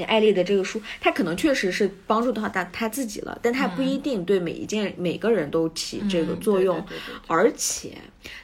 [0.02, 6.76] 艾丽的这个书，他可能确实是帮助到他他自己了，但他不一定对每一件、每个人都起这个嗯作用。
[6.82, 7.92] 对对对对对而且，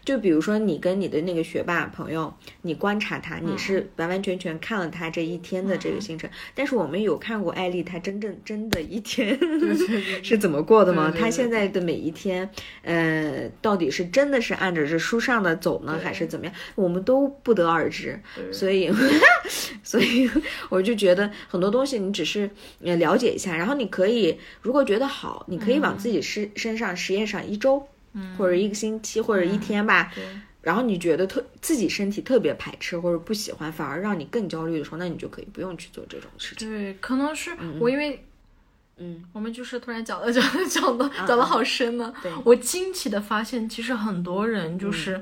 [0.05, 2.33] 就比如说你跟你的那个学霸朋友，
[2.63, 6.31] 你观察他，你是完完全全看了他这一天的这个行程。
[6.55, 9.39] 但是我们有看过艾丽她真正真的一天
[10.23, 11.13] 是怎么过的吗？
[11.17, 12.49] 她现在的每一天，
[12.83, 16.55] 呃，到底是真的是按照这书上的走呢，还是怎么样？
[16.75, 18.21] 我们都不得而知。
[18.53, 18.91] 所以，
[19.83, 20.31] 所以
[20.69, 22.51] 我就觉得很多东西你只是
[22.83, 27.87] 呃了解一下，然后你可以如果觉得好，你可以往自己身身上实验上一周，
[28.37, 30.13] 或者一个星期或者一天吧。
[30.15, 30.25] 对
[30.63, 36.69] 然后你觉得特自己身体特别排斥或者不喜欢，反而让你更焦虑的时候，那你就可以不用去做这种事情。
[36.69, 38.25] 对，可能是我因为。
[39.03, 45.19] 嗯，我们就是突然讲的讲的讲的讲的好深呢、对我惊奇的发现，其实很多人就是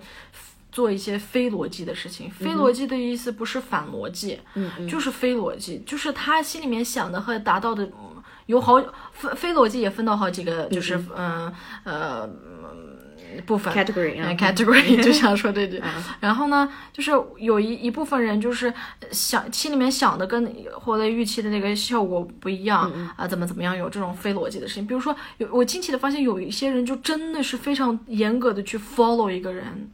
[0.70, 2.30] 做一些非逻辑的事情。
[2.30, 11.52] 非逻辑的意思不是反逻辑，嗯嗯就是非逻辑，就是他心里面想的和达到的嗯有好非非逻辑也分到好几个，就是嗯
[11.84, 12.96] 呃嗯
[13.44, 16.02] 部分 category category 就想说这句嗯。
[16.20, 18.72] 然后呢，就是有一一部分人就是
[19.10, 24.86] 想心里面想的跟获得预期的那个效果不一样啊，怎么怎么样，有这种非逻辑的事情。
[24.86, 29.90] 比如说，有我惊奇的发现，有一些人就真的是非常严格的去 follow 一个人。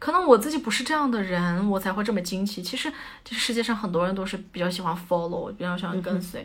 [0.00, 2.60] 可能我自己不是这样的人，我才会这么惊奇。
[2.62, 2.90] 其实，
[3.22, 6.44] 这世界上很多人都是比较喜欢 follow，比较喜欢跟随。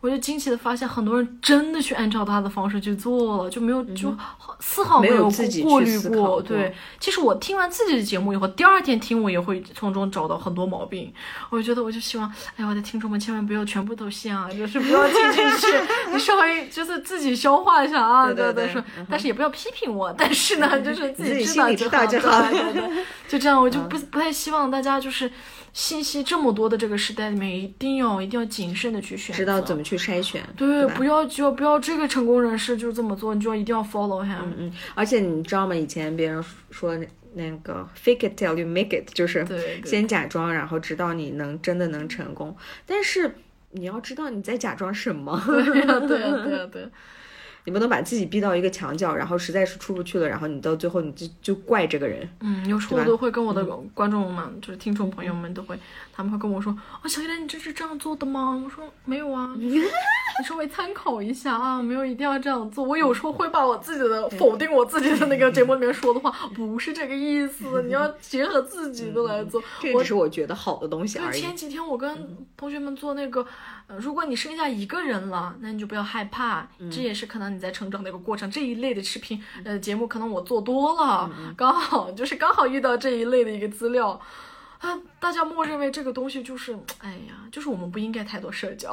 [0.00, 4.14] 我就惊奇的发现，很多人真的去按照他的方式去做了，就没有就
[4.60, 11.12] 丝毫没有有自己过滤过对，其实我听完自己的节目以后，第二天听我也会从中找到很多毛病。
[11.48, 15.66] 我觉得，我就希望，哎呀，我的听众们千万不要全部都信啊，就是不要听进去，
[16.12, 22.93] 你稍微就是自己消化一下啊，对对对但是也不要批评我，但是呢，就是自自己知道就就好对对对，
[23.28, 25.30] 就这样，我就不不太希望大家就是
[25.72, 30.42] 信息这么多的这个时代里面，一定要一定要谨慎的去选择，知道怎么去筛选。
[30.56, 34.44] 对，吧不要就不要这个成功人士就这么做，你就要一定要 follow him。
[34.56, 35.74] 嗯，而且你知道吗？
[35.74, 39.46] 以前别人说那那个 fake it till you make it，就是
[39.84, 42.56] 先假装，然后直到你能真的能成功。
[42.86, 43.36] 但是
[43.72, 46.88] 你要知道你在假装什么，对呀，对呀，对呀，对呀。
[47.64, 52.28] 你不能把自己逼到一个墙角，然后实在是出不去了，然后你到最后你就就怪这个人。
[52.40, 55.78] 嗯，有时候我都会跟我的观众们，就是听众朋友们都会，
[56.12, 59.80] 他们会跟我说：“啊，小依兰，你这是这样做的吗？”我说：“没有啊， 你
[60.46, 69.58] 稍微参考一下啊，没有一定要这样做。”我有时候会把我自己的否定我自己的那个节目里面说的话，不是这个意思，你要结合自己的来做。
[69.60, 71.40] 我这只是我觉得好的东西就而已。
[71.40, 73.46] 前几天我跟同学们做那个，
[73.86, 78.50] 呃，如果你剩下一个人了，那你就不要害怕，这也是可能你在成长的一个过程。
[78.50, 84.20] 这一类的视频，呃，节目可能我做多了，刚好就是刚好遇到这一类的一个资料。
[84.78, 88.92] 啊，大家默认为这个东西就是，哎呀，就是我们不应该太多社交。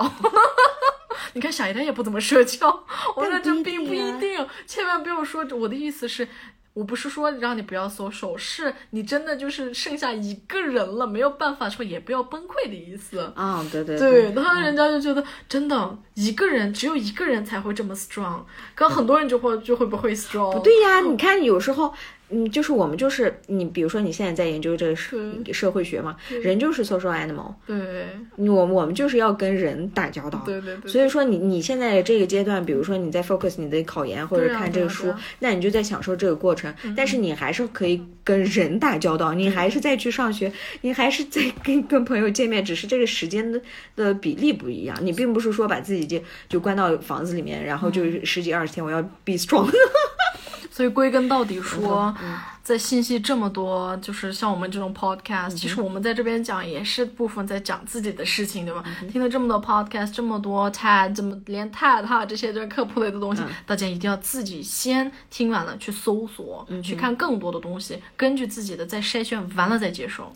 [1.33, 2.67] 你看小姨她也不怎么社交，
[3.15, 5.45] 我说但这并不一定，千万不要说。
[5.51, 6.27] 我的意思是，
[6.73, 13.31] 我不是说让你不要搜手，是你真的就是剩下一个人了，没有办法说，也不要崩溃的意思。
[13.35, 18.43] 啊、对对对，然后人家就觉得真的一个人只有一个人才会这么 strong，
[18.73, 20.53] 跟很多人就会就会不会 strong。
[20.53, 21.93] 不对呀，你看有时候
[22.31, 25.17] 嗯，就是我们就是你，比如说你现在在研究这个社
[25.51, 28.07] 社会学嘛，人就是 social animal，对
[28.37, 30.41] 我我们就是要跟人打交道。
[30.45, 40.51] 对对对，所以说你你现在这个阶段，比如说你在 focus 你的考研或者看这个书，那你就在享受这个过程，但是你还是可以跟人打交道，你还是在去上学，
[40.81, 43.61] 你还是在跟跟朋友见面，只是这个时间的
[43.95, 44.97] 的比例不一样。
[45.01, 49.69] 你并不是说把自己就就关到房子里面，然后嗯就十几二十天我要 be strong。
[50.81, 52.35] 所以归根到底说，嗯。
[52.63, 58.83] 在信息这么多，就是像我们这种 podcast，、其实我们在这边讲也是部分在讲自己的事情，对吧？
[59.11, 70.31] 听了这么多 podcast，这么多 TED，这么连 TED 哈这些就是科普类的东西，大家一定要自己先听完了去搜索，去看更多的东西，根据自己的再筛选完了再接受。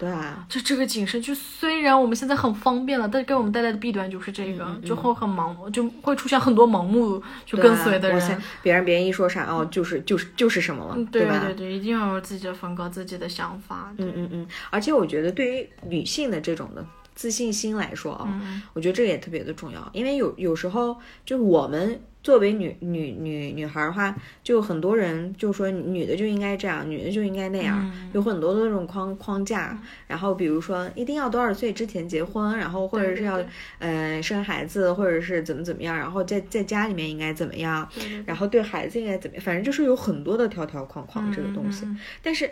[0.00, 8.18] 对啊，就这个谨慎，就虽然我们现在很方便了，但是给我们带来的弊端就是这个，就会很盲，就会出现很多盲目就跟随的人。
[8.18, 11.38] 啊别人别人一说啥哦，就是就是就是什么了，嗯对吧？
[11.44, 13.92] 对对，一定要有自己的风格、自己的想法。
[13.98, 16.82] 嗯嗯嗯，而且我觉得对于女性的这种的
[17.14, 29.78] 自信心来说啊，我觉得这个也特别的重要，因为有有时候就我们作为女女女女孩儿的话，就很多人就说女的就应该这样，女的就应该那样，有很多的那种框框架。
[30.06, 33.42] 然后比如说一定要多少岁之前结婚，然后或者是要
[33.78, 37.88] 呃生孩子，或者是怎么怎么样，然后在在家里面应该怎么样，
[38.26, 41.86] 然后对孩子应该怎么样，反正就是有很多的条条框框这个东西。
[42.22, 42.50] 但是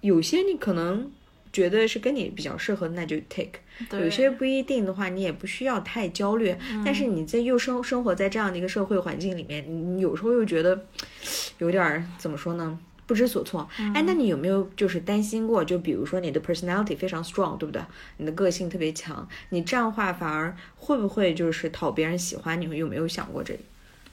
[0.00, 1.10] 有些你可能
[1.52, 3.48] 觉得是跟你比较适合，那就 take；
[3.92, 6.54] 有些不一定的话，你也不需要太焦虑。
[6.84, 10.86] 但是你在又生生活在这样的一个社会环境里面，你你有时候又觉得
[11.58, 12.78] 有点儿怎么说呢？
[13.06, 15.64] 不知所措，哎，那你有没有就是担心过？
[15.64, 17.80] 就比如说你的 personality 非常 strong，对不对？
[18.18, 22.60] 你的个性特别强，你这样话反而会不会就是讨别人喜欢？
[22.60, 23.60] 你有没有想过这个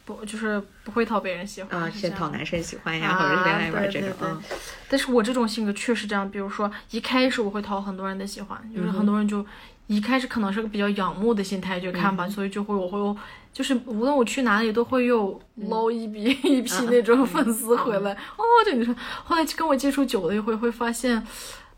[0.06, 4.41] 不就是不会讨别人喜欢先讨男生喜欢呀，啊或者是恋爱玩这个，对对对嗯
[4.88, 9.45] 但是我这种性格确实这样，比如说一开始我会讨很多人的喜欢，就是很多人就
[9.88, 13.18] 一开始可能是个比较仰慕的心态去看吧，所以就会我会有，
[13.51, 18.12] 就是无论我去哪里都会有捞一笔、一批那种粉丝回来。
[18.14, 21.26] 哦，这你说后来跟我接触久了以后，会发现。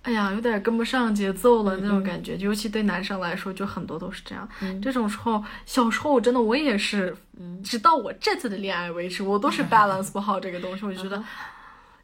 [0.07, 4.47] 哎呀，有点跟不上节奏了那种感觉，尤其对男生来说，就很多都是这样。
[4.81, 7.13] 这种时候，小时候我真的我也是，
[7.61, 11.21] 直到我这次的恋爱为止，我都是 balance 不好这个东西，我就觉得。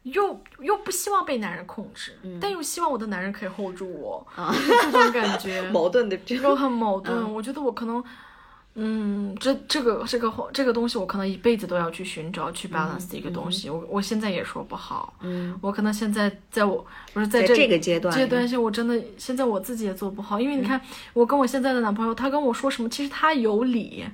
[0.02, 7.32] 又又不希望被男人控制，但又希望我的男人可以 hold 住我，就这种感觉， 矛盾的这种很矛盾。
[7.32, 8.04] 我觉得我可能，
[8.76, 13.70] 嗯，这这个这个这个东西，我可能一辈子都要去寻找、去 balance 的一个东西。
[13.70, 20.80] 我我现在也说不好，嗯，我可能现在在我不是在这在这个阶段里阶段性，我真的现在我自己也做不好，因为你看，
[21.12, 24.04] 我跟我现在的男朋友，他跟我说什么，其实他有理，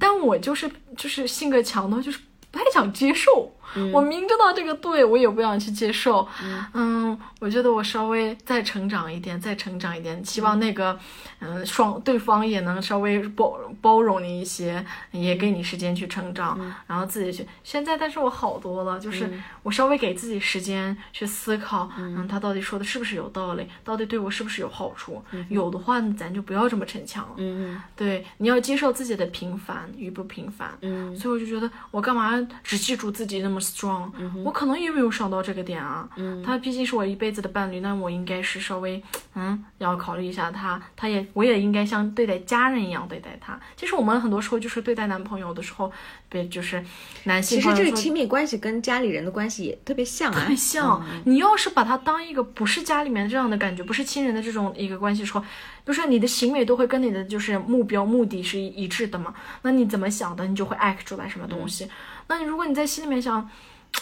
[0.00, 2.18] 但我就是就是性格强的，就是
[2.50, 3.52] 不太想接受。
[3.92, 6.26] 我明知道这个对，我也不想去接受。
[6.72, 10.98] 嗯我觉得我稍微再成长一点，再成长一点，希望那个，
[11.40, 17.46] 嗯、双对方也能稍微包包容你一些，也给你时间去成长，然后自己去。
[17.62, 19.30] 现在，但是我好多了，就是
[19.62, 25.22] 我稍微给自己时间去思考，嗯，他到底说的是不是有道理，到底对我是不是有好处？
[25.48, 27.34] 有的话，咱就不要这么逞强了。
[27.36, 30.76] 嗯对，你要接受自己的平凡与不平凡。
[30.80, 32.32] 嗯所以我就觉得，我干嘛
[32.64, 34.10] 只记住自己那么 strong？、
[34.44, 36.08] 我可能也没有想到这个点啊。
[36.16, 39.02] 嗯他毕竟是我一辈子的伴侣，那我应该是稍微，
[39.34, 43.58] 嗯，要考虑一下他，他也，我也应该像对待家人一样对待他。
[43.76, 45.90] 其实我们很多时候就是对待男朋友的时候，
[46.28, 46.84] 别就是
[47.24, 51.04] 男性其实这个亲密关系跟家里人的关系也特别像啊，很像。
[51.24, 55.44] 你要是把他当一个不是家里面这样的感觉，不是亲人的这种一个关系的时候，
[55.84, 61.88] 就是你的行为都会跟你的就是目标目的是一一致的嘛，那你怎么想的，你就会 act 出来什么东西。
[62.28, 63.48] 那你如果你在心里面想，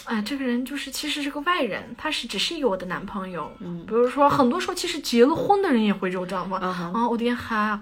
[0.05, 3.49] 哎，这个人就是其实是个外人，他是只是一个我的男朋友。
[3.59, 6.57] 嗯，比如说很多时候其实结了婚的人也会这样嘛。
[6.57, 7.79] 啊，我的天，哈，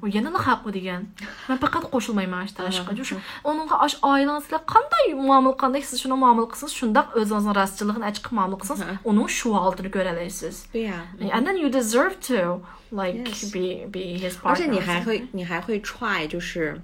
[0.00, 1.12] 我原来哈，我的天，
[1.48, 10.52] 那不可能过说没嘛，但是就是，我们好是爱当时的，看到有毛毛，看到是什么毛毛，可是顺当儿子那种垃圾了，那就可毛毛，可是我能说好的，觉得那是。
[10.70, 11.08] 对呀。
[11.18, 14.50] And then you deserve to like be be his partner。
[14.50, 16.80] 而且你还会，你还会 try 就是。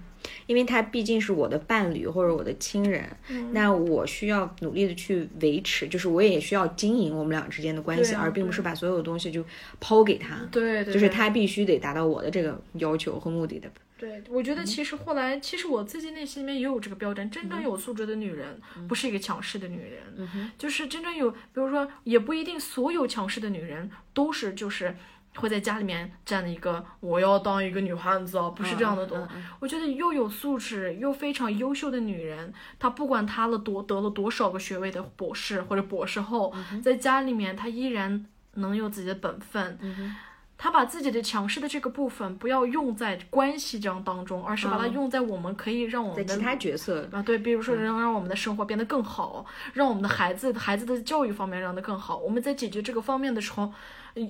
[0.46, 9.44] 因为他毕竟是我的伴侣或者我的亲人，嗯那我需要努力的去维持，就是我也需要经营我们俩之间的关系，啊而并不是把所有东西就
[9.80, 10.36] 抛给他。
[10.50, 13.70] 对对就是对他必须得达到我的这个要求和目的的。
[13.96, 24.94] 对，我觉得其实后来，其实我自己内心里面也有这个标准，真正有素质的女人，不是一个强势的女人，就是真正有，比如说，也不一定所有强势的女人都是就是。
[25.36, 29.18] 会在家里面站一个我要当一个女汉子啊，不是这样的东。
[29.18, 39.78] 嗯嗯我觉得又有素质又非常优秀的女人，她不管她了多得了多少个学位的博士或者博士后，在家里面她依然能有自己的本分。
[40.56, 52.16] 她把自己的强势的这个部分不要用在关系这样当中，而是把它用在我们可以让我们的其他角色，啊，对，比如说能让我们的生活变得更好，让我们的孩子孩子的教育方面让得更好。
[52.18, 53.72] 我们在解决这个方面的时候，呃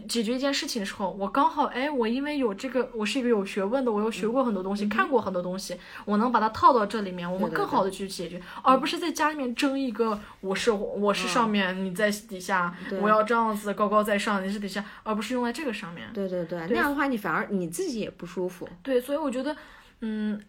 [0.09, 16.09] 解决一件事情的时候，我刚好哎，我因为有这个，我是一个有学问的，我又学过很多东西，看过很多东西，我能把它套到这里面，我们更好的去解决，而不是在家里面争一个我是我是上面，你在底下，我要这样子高高在上，你是底下，而不是用在这个上面。
[16.15, 18.69] 对对对，那样的话你反而你自己也不舒服。
[18.83, 19.55] 对，所以我觉得，
[20.01, 20.41] 嗯。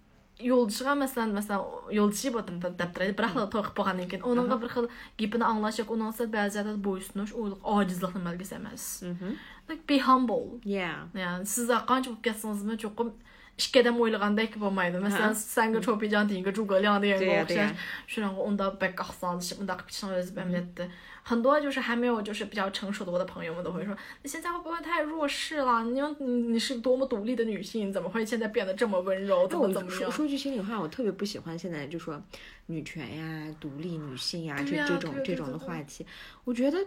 [0.43, 4.23] yolcuğa məsələn, məsələn, yolçu botan dəptərədi, bıraq da toyuq boğan ikən.
[4.27, 8.87] Onunla bir xil gipini anlaşıq, onun sət bəzi zətdə boyusunuş, uyluq, acizlikni məlgəsə emas.
[9.07, 9.37] Mhm.
[9.69, 10.59] Like be humble.
[10.65, 11.07] Yeah.
[11.15, 13.13] Yəni siz qanç olub gətsənizmi, çoxum
[13.57, 14.99] iki adam oylayğanda ki olmaydı.
[15.03, 17.75] Məsələn, sən gə çox becan deyin, gə çox qalyan deyin, oxşar.
[18.07, 20.89] Şuna onda bək axsanlışıb, onda qıçın özü əməliyyətdir.
[21.27, 25.83] 很多就是还没有就是比较成熟的我的朋友们都会说，你现在会不会太弱势了？
[25.85, 29.47] 你又你你是多么独立的女性，怎么会现在变得这么温柔？
[29.47, 29.99] 怎那我么怎么样？
[30.01, 32.21] 说说句心里话，我特别不喜欢现在就说
[32.67, 36.05] 女权呀、独立女性呀这这种这种的话题，
[36.43, 36.77] 我觉得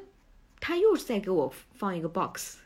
[0.61, 2.59] 他又是在给我放一个 box，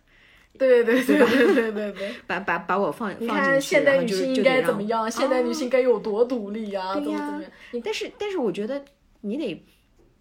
[0.59, 2.15] 对对对对对对对。
[2.27, 5.11] 把把把我放你放进去，看现代女性应该怎么样？
[5.11, 6.93] 现代女性该有多独立呀？
[6.93, 7.51] 怎么怎么样？
[7.71, 8.85] 你但是但是我觉得
[9.23, 9.65] 你得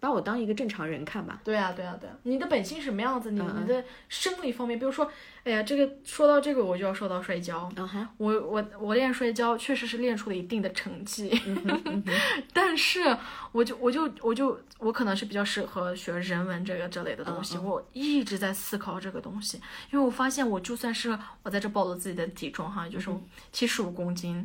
[0.02, 1.40] 把我当一个正常人看吧。
[1.44, 3.30] 对呀、对呀、对呀、你的本性是什么样子？
[3.30, 5.08] 你你的生理方面，比如说，
[5.44, 7.70] 哎呀，这个说到这个，我就要说到摔跤。
[7.76, 12.02] 啊哈，我我我练摔跤确实是练出了一定的成绩，嗯
[12.52, 13.16] 但是
[13.52, 19.58] 我就我就我就我可能是比较适合学人文这个这类的东嗯西，我一直在思考这个东西，
[19.92, 23.22] 因为我发现我就算是我在这暴露自己的体重哈，就是嗯
[23.52, 24.44] 七十五公斤，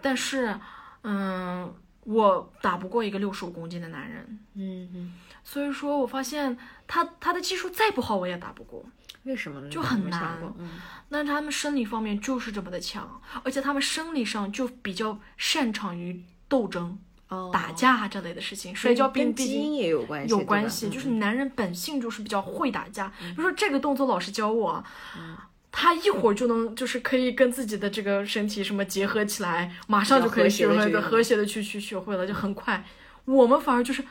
[0.00, 0.58] 但是
[1.02, 1.72] 嗯，
[2.06, 8.84] 我打不过一个六十五公斤的男人，嗯嗯，所以说我发现他他的技术再不好我也打不过。
[9.24, 9.68] 为什么呢？
[9.68, 10.40] 就很难。
[10.40, 10.54] 过？
[10.58, 10.70] 嗯，
[11.08, 16.96] 那他们生理方面就是这么的强，而且他们生理上就比较擅长于斗争、
[17.26, 18.72] 哦，打架这类的事情。
[18.72, 23.08] 摔跤跟基因也有关系，有关系，嗯就是男人本性就是比较会打架。
[23.18, 24.84] 比如说这个动作老师教我，
[25.78, 32.82] 他一会儿就能就是可以跟自己的这个身体什么结合起来，马上就可以学会的，和谐的去去学会了，就很快。
[33.26, 34.02] 我们反而就是。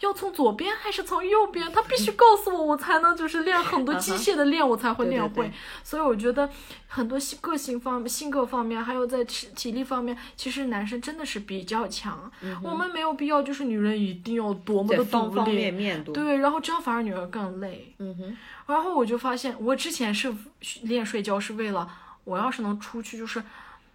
[0.00, 1.70] 要从左边还是从右边？
[1.72, 5.52] 他必须告诉我，我才能就是练很多机械的练，我才会练会对。
[5.82, 6.48] 所以我觉得
[6.86, 12.30] 很多性个性方、性格方面，还有在体体力方面，其实男生真的是比较强。
[12.62, 17.94] 我们没有必要就是女人一定要多么的独立，方方面面，对，然后这样反而女儿更累。
[17.98, 18.36] 嗯哼，
[18.66, 20.34] 然后我就发现，我之前是
[20.82, 21.88] 练睡觉是为了，
[22.24, 23.42] 我要是能出去，就是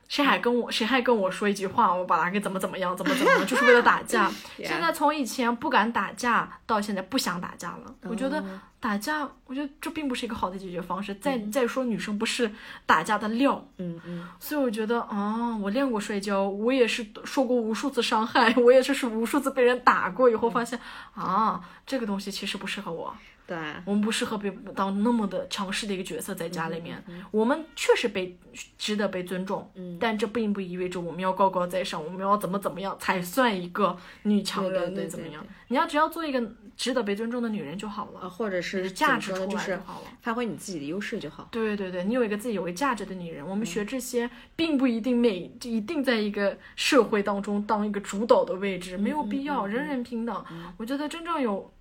[0.10, 4.30] 谁还跟我谁还跟我说一句话，我把他给怎么怎么样，怎么怎么样，就是为了打架。
[4.58, 8.44] 现在从以前不敢打架到现在不想打架了，我觉得
[8.80, 11.14] 打架，我觉得这并不是一个好的解决方式。
[11.16, 12.52] 再再说，女生不是
[12.88, 20.80] 打架的料，嗯嗯，所以我觉得，哦，我练过摔跤，我也是受过无数次伤害， 我也是是无数次被人打过，以后发现，
[21.14, 23.16] 啊，这个东西其实不适合我。
[23.50, 28.38] 对，我们不适合被当那么的强势的一个角色在家里面，我们确实被
[28.78, 29.68] 值得被尊重，
[30.00, 35.54] 但这并不意味着我们要高高在上，我们要怎么怎么样才算一个女强对对人，对怎么样对对？
[35.70, 36.42] 你要只要做一个
[36.78, 40.08] 值得被尊重的女人就好了，啊，或者是价值就是来就好了。
[40.22, 41.48] 发挥你自己的优势就好。
[41.52, 50.46] 对对对，你有一个自己有个价值的女人，我们学这些并不一定每一定在一个社会当中当一个主导的位置，没有必要，人人平等。
[50.78, 51.72] 我觉得真正有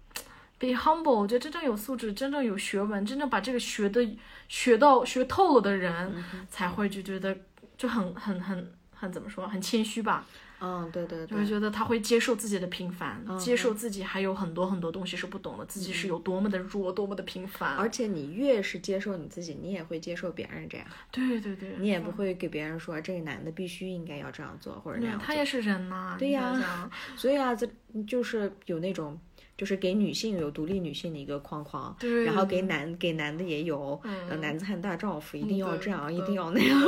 [0.59, 4.07] be humble，我觉得真正有素质、真正有学问、真正把这个学的
[4.49, 7.37] 学到学透了的人，才会就觉得
[7.77, 10.27] 就很很很很怎么说，很谦虚吧。
[10.61, 17.77] 嗯，对对对就会，觉得他会接受自己的平凡，接受自己还有很多很多东西是不懂的，自己是有多么的弱，多么的平凡。
[17.77, 25.25] 而且你越是接受你自己，你也会接受别人这样，对对对，你也不会给别人说这个男的必须应该要这样做或者那样做。
[25.25, 27.65] 他也是人呐、对呀所以啊，这
[28.05, 29.17] 就是有那种。
[29.59, 36.81] 就是给女性有独立女性的一个框框，对然后给男给男的也有，嗯呃，男子汉大丈夫一定要这样，一定要那样，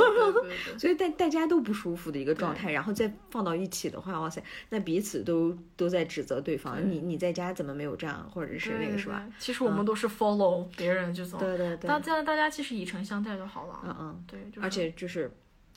[0.79, 9.27] 所以大大家都不舒服的一个状态，然后再放到一起的话，哇塞，那彼此都都在指责对方，你你在家怎么没有这样，或者是那个是吧？
[9.37, 13.81] 其实我们都是 follow 别人这种，对对对，大家大家其实以诚相待就好了。
[13.83, 15.29] 嗯嗯，对，而且就是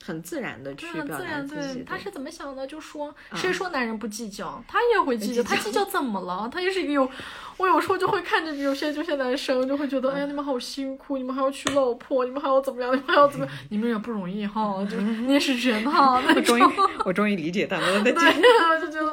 [0.03, 1.75] 很自然的去表达自己。
[1.75, 4.63] 对，他是怎么想的就说，嗯谁说男人不计较？
[4.67, 6.49] 他也会计较，他计较怎么了？
[6.51, 7.09] 他也是一个有，
[7.57, 16.59] 我有时候就会看着有些这些男生，就会觉得，哎呀，你们好辛苦，你们还要娶老婆，你们还要怎么样，你们还要怎么样， 你们也不容易哈，就是你也是人哈， 那种。
[17.03, 19.11] 我终于理解他们的 对，我就觉得，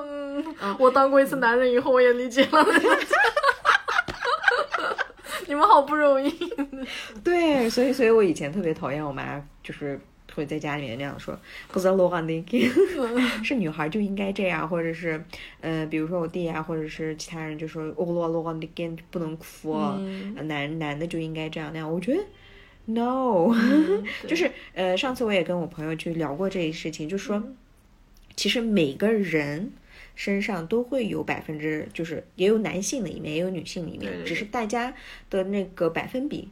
[0.60, 2.66] 嗯，我当过一次男人以后，我也理解了。
[5.46, 6.30] 你们好不容易，
[7.22, 10.00] 对，所以所以我以前特别讨厌我妈，就是
[10.34, 12.44] 会在家里面那样说，不是罗汉的，
[13.44, 15.22] 是女孩就应该这样，或者是
[15.60, 18.68] 呃，比如说我弟啊，或者是其他人就说哦罗罗汉的
[19.10, 19.74] 不能哭，
[20.44, 22.20] 男男的就应该这样那样，我觉得。
[22.84, 27.56] No，、嗯就是呃，上次我也跟我朋友去聊过这一事情，就说，嗯。
[28.34, 29.70] 其实每个人
[30.16, 34.92] 身上都会有百分之，就是也有男性的一面，也有女性的一面，对对只是大家
[35.30, 36.48] 的那个百分比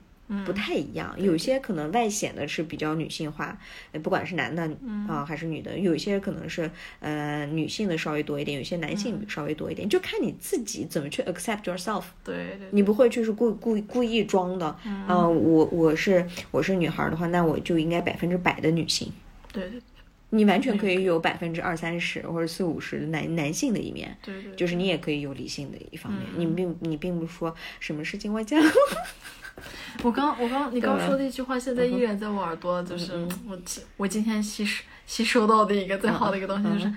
[0.46, 3.58] 不太一样，有些可能外显的是比较女性化，
[3.92, 4.62] 呃不管是男的
[5.08, 6.70] 啊、还是女的，有一些可能是
[7.00, 12.04] 呃女性的稍微多一点，有些男性稍微多一点，就看你自己怎么去 accept yourself。
[12.24, 19.12] 对对，你不会就是故故意故意装的，嗯、我我是我是女孩的话，那我就应该百分之百的女性。
[19.52, 19.80] 对对
[20.32, 26.22] 你完全可以有百分之二三十或者四五十的男男性的一面，对对，就是你也可以有理性的一方面。
[26.36, 28.62] 你并你并不是说什么事情我讲，
[30.02, 33.12] 我刚我刚你刚说的一句话，现在依然在我耳朵，就是
[33.48, 36.92] 我今我今天吸收吸收到的一个最好的一个东西，就是。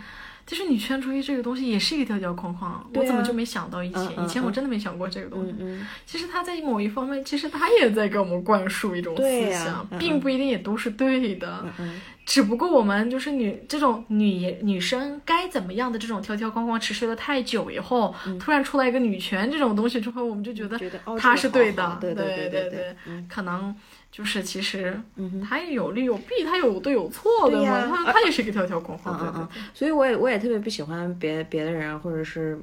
[0.46, 4.24] 就是女权主义这个东西也是一个条条框框，我怎么就没想到以前？
[4.24, 5.56] 以前我真的没想过这个东西。
[5.60, 11.66] 嗯其实它在某一方面，其实它也在给我们灌输一种思想，嗯并不一定也都是对的。
[11.80, 20.80] 嗯只不过我们就是女这种女女生该怎么样的这种条条框框持续了太久以后，突然出来一个女权这种东西之后，我们就觉得
[21.20, 22.96] 它是对的，对对对对对
[23.28, 23.76] 可能
[24.14, 24.96] 就是其实
[25.44, 29.64] 它也有利有弊，它有对有错的嘛，它它也是一个条条框框，对嗯嗯对对。
[29.74, 32.56] 所以我也我也特别不喜欢别别的人，或者是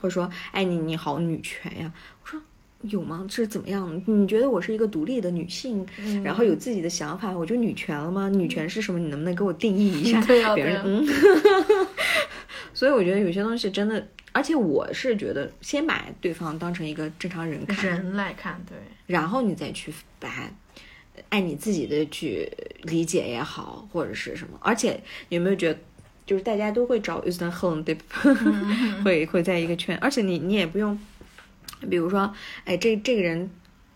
[0.00, 1.90] 或者说，哎，你你好女权呀，
[2.22, 2.38] 我说。
[2.82, 3.26] 有吗？
[3.28, 4.02] 这是怎么样？
[4.06, 8.28] 你觉得我是一个独立的女性，嗯然后有自己的想法，我就女权了吗？
[8.30, 8.98] 女权是什么？
[8.98, 10.18] 你能不能给我定义一下？
[10.54, 11.06] 别人嗯，
[12.72, 18.78] 所以我觉得有些东西真的，而且我是觉得先把对方当成一个正常人看，人来看，对，
[19.10, 20.48] 然后你再去把它
[21.30, 22.48] 按你自己的去
[22.82, 24.56] 理解也好，或者是什么。
[24.60, 25.80] 而且有没有觉得，
[26.24, 28.04] 就是大家都会找 u s t a n home 对吧？
[29.04, 30.98] 会会在一个圈，而且你你也不用，
[31.90, 32.32] 比如说，
[32.64, 33.50] 哎，这这个人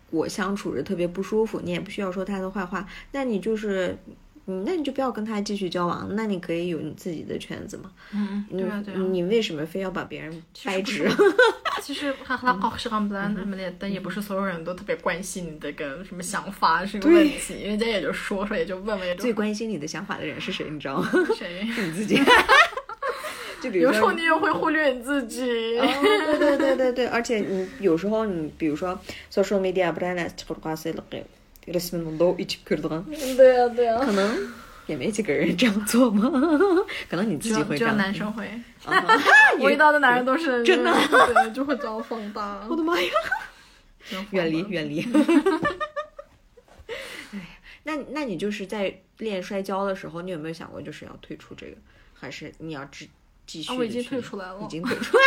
[0.09, 3.97] 我相处着特别不舒服，你也不需要说他的坏话，那你就是。
[4.47, 7.91] 嗯，那你就不要跟他继续交往，那你可以有你自己的圈子嘛。
[8.13, 8.97] 嗯，对啊对啊。
[9.09, 11.09] 你为什么非要把别人掰直？
[11.83, 20.69] 其实哈哈哦，是刚不然什么的，但也不是所有人都特别关心你的个什么想法是个问题，人家也就说说，也就问问，最关心你的想法的人是谁？
[20.69, 21.09] 你知道吗？
[21.37, 21.67] 谁？
[21.73, 22.19] 是你自己。
[23.61, 25.79] 就比如有时候你也会忽略你自己。
[25.79, 25.87] 哦，
[26.25, 28.99] 对对对对对，而且你有时候你比如说
[29.33, 30.29] social media brand
[31.65, 33.97] resmen low 一起 k 对呀对呀。
[33.99, 34.53] 可能
[34.87, 36.29] 也没几个人这样做吗？
[37.09, 37.97] 可能你自己会只有这样。
[37.97, 38.47] 男生会，
[38.85, 39.03] 啊
[39.59, 42.65] 我遇到的男人都是真的对，就会这样放大。
[42.69, 43.09] 我的妈呀！
[44.31, 45.01] 远离远离。
[47.33, 51.77] 哎，那那你就是在练摔跤的时候，你有没有想过就是要退出这个，
[52.13, 53.09] 还是你要继
[53.47, 55.17] 继续、啊我已经退出来了已经退出。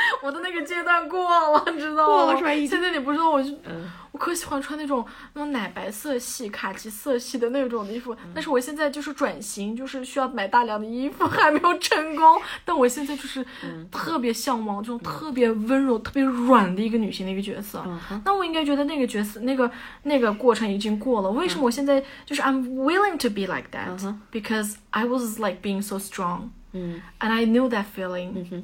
[0.22, 2.06] 我的那个阶段过了，你知道吗？
[2.06, 12.40] 过了是吧现在你不知道，我就、嗯我可喜欢穿那种那种奶白色系、卡其色系的那种的衣服，嗯但是我现在就是转型，就是需要买大量的衣服，还没有成功。
[12.64, 17.84] 但我现在就是嗯特别向往这种特别温柔、特别软的一个女性的一个角色。
[17.86, 19.70] 嗯那我应该觉得那个角色、那个
[20.04, 21.30] 那个过程已经过了。
[21.30, 27.30] 为什么我现在就是 I'm willing to be like that、嗯 because I was like being so strong 嗯 and
[27.30, 28.62] I knew that feeling.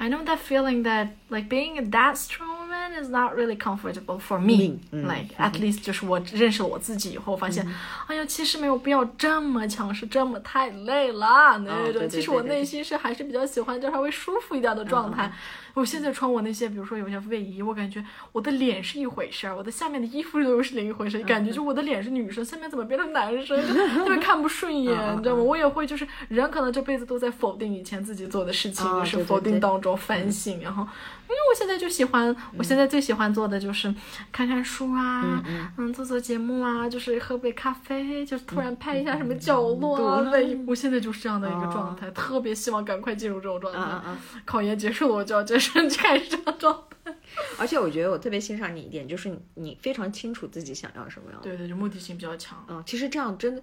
[0.00, 2.57] I know that feeling that like being that strong
[2.92, 4.78] is not really comfortable for me.
[4.90, 7.66] 嗯 like at least 就是我认识了我自己以后，发现，
[8.06, 12.08] 哎呀，其实没有必要这么强势，这么太累了那种。
[12.08, 15.32] 其实我内心是还是比较喜欢就稍微舒服一点的状态。
[15.74, 25.42] 我现在穿我那些，比如说有些卫衣，我感觉我的脸是一回事儿，我的下面的衣服又是另一回事儿，感觉就我的脸是女生，下面怎么变成男生，就特别看不顺眼，你知道吗？
[25.42, 30.84] 我也会就是人可能这辈子都在否定以前自己做的事情，啊对对就是否定当中反省，然后
[31.28, 33.94] 因为我现在就喜欢，我现在最喜欢做的就是
[34.32, 35.42] 看看书啊，
[35.76, 43.78] 嗯做做节目啊，就是喝杯咖啡，就是突然拍一下什么角落啊，嗯对，我现在就是这样的一个状态，特别希望赶快进入这种状态。
[43.78, 44.20] 啊啊啊！
[44.44, 47.14] 考研结束了，我就要接受开始这样状态。
[47.58, 51.40] 而且我觉得我特别欣赏你一点，就是你你非常清楚自己想要什么样。
[51.42, 52.64] 对对，就目的性比较强。
[52.68, 53.62] 嗯，其实这样真的，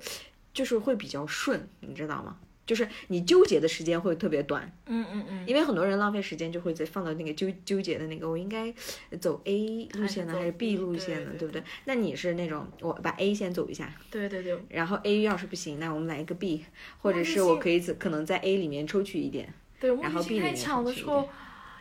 [0.54, 2.36] 就是会比较顺，你知道吗？
[2.66, 8.74] 就是你纠结的时间会特别短，嗯嗯嗯，因为很多人浪费时间就会在放到那个纠纠结的那个，我应该
[9.20, 11.64] 走 A 路线呢还是 B 路线呢，对不对？
[11.86, 16.66] 那你是那种我把 A 先走一下，对对对，然后 A 要是不行，那我们来一个 B，
[17.02, 21.34] 或者是我可以可能在 A 里面抽取一点，对，目然后的 B 性太里面强的时候去一点，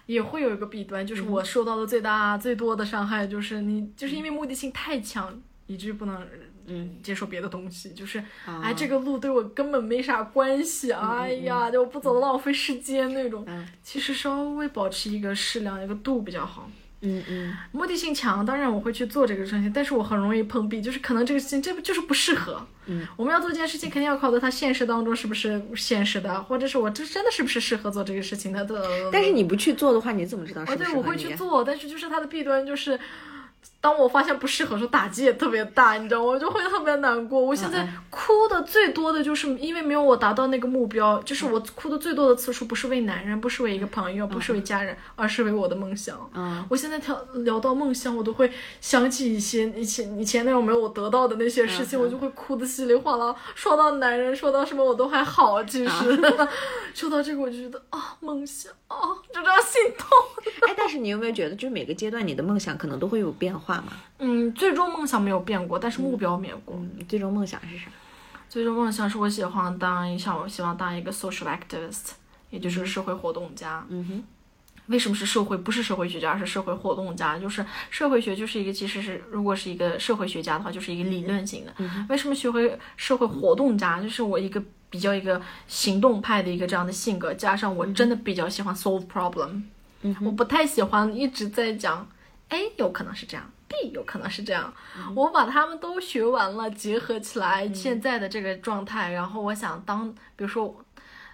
[0.06, 6.26] 也会有一个弊端，就是嗯我受到的最大、最多的伤害，就是你就是因为目的性太强，以至于不能
[6.66, 13.44] 嗯接受别的东西，就是啊哎，这个路对我根本没啥关系，哎呀，就我不走浪费时间那种。
[13.46, 16.70] 嗯其实稍微保持一个适量、一个度比较好。
[17.06, 22.66] 嗯嗯目的性强，当然我会去做这个事情，但是我很容易碰壁，就是可能这个事情这不就是不适合。
[22.86, 28.66] 嗯，我们要做这件事情，肯定要考虑它现实当中是不是现实的，或者是我这真的是不是适合做这个事情的。
[29.12, 31.02] 但是你不去做的话，你怎么知道是哦，对，我？
[31.02, 32.98] 会去做，但是就是它的弊端就是，
[33.84, 36.28] 当我发现不适合的时候，打击也特别大，你知道吗？
[36.28, 37.38] 我就会特别难过。
[37.38, 46.18] 我现在嗯哭的最多的就是因为没有我达到那个目标，就是我哭的最多的次数不是为男人，不是为一个朋友，不是为家人，而是为我的梦想。
[46.32, 53.36] 嗯我现在聊聊到梦想，我都会想起一些以前以前那种没有我得到的那些事情，嗯我就会哭的稀里哗啦。
[53.54, 55.90] 说到男人，说到什么我都还好，其实、
[56.94, 58.96] 说到这个我就觉得啊，梦想啊，
[59.30, 60.08] 就这样心痛。
[60.66, 63.92] 哎，但是你有没有觉得，就是每个阶段你的梦想可能都会有变化嘛？
[64.18, 66.74] 嗯，最终梦想没有变过，但是目标变过。
[66.76, 67.86] 嗯，最终梦想是啥？
[68.48, 72.12] 最终梦想是我喜欢当一，像我希望当一个 social activist，
[72.50, 73.84] 也就是社会活动家。
[73.88, 74.24] 嗯哼，
[74.86, 75.56] 为什么是社会？
[75.56, 77.38] 不是社会学家，是社会活动家。
[77.38, 81.74] 就是社会学就是一个，其实是如果是一个社会学家的话，就是一个理论型的。
[82.08, 84.00] 为什么学会社会活动家？
[84.00, 89.62] 就是我一个比较一个行动派的一个这样的性格，加上我真的比较喜欢 solve problem。
[90.02, 92.06] 嗯我不太喜欢一直在讲
[92.50, 93.50] 哎有可能是这样
[93.82, 94.72] ，B 有可能是这样。
[95.14, 100.84] 我把他们都学完了，结合起来现在的这个状态，然后我想当，比如说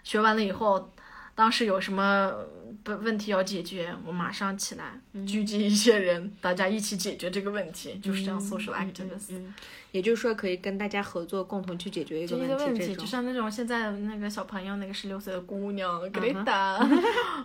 [0.02, 0.90] 学完了以后，
[1.40, 2.34] 当时有什么
[2.84, 9.30] 不问题要解决，我马上起来聚集一些人，大家一起解决这个问题，就是这样 social activist。
[9.30, 9.54] 嗯，
[9.90, 12.94] 也就是说可以跟大家合作，共同去解决一个问问题。
[12.94, 16.76] 就像那种现在那个小朋友，那个十六岁的姑娘嗯格雷达，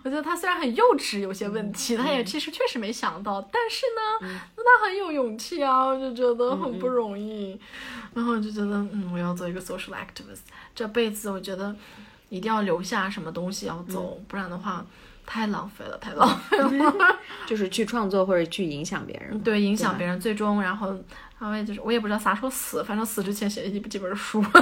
[0.04, 7.58] 我觉得她虽然很幼稚，有些问题，她也其实确实没想到，但是呢，那她很有勇气啊，我就觉得很不容易，
[8.12, 10.40] 然后我就觉得，嗯，我要做一个 social activist，
[10.74, 11.74] 这辈子我觉得
[12.28, 14.84] 一定要留下什么东西要走，不然的话
[15.24, 16.94] 太浪费了，太浪费了。
[17.46, 19.38] 就是去创作或者去影响别人。
[19.40, 20.88] 对，影响别人，最终然后，
[21.38, 24.44] 然后也就是我也不知道啥时候死，反正死之前写一几本书。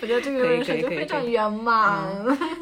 [0.00, 2.06] 我觉得这个人生就非常圆满。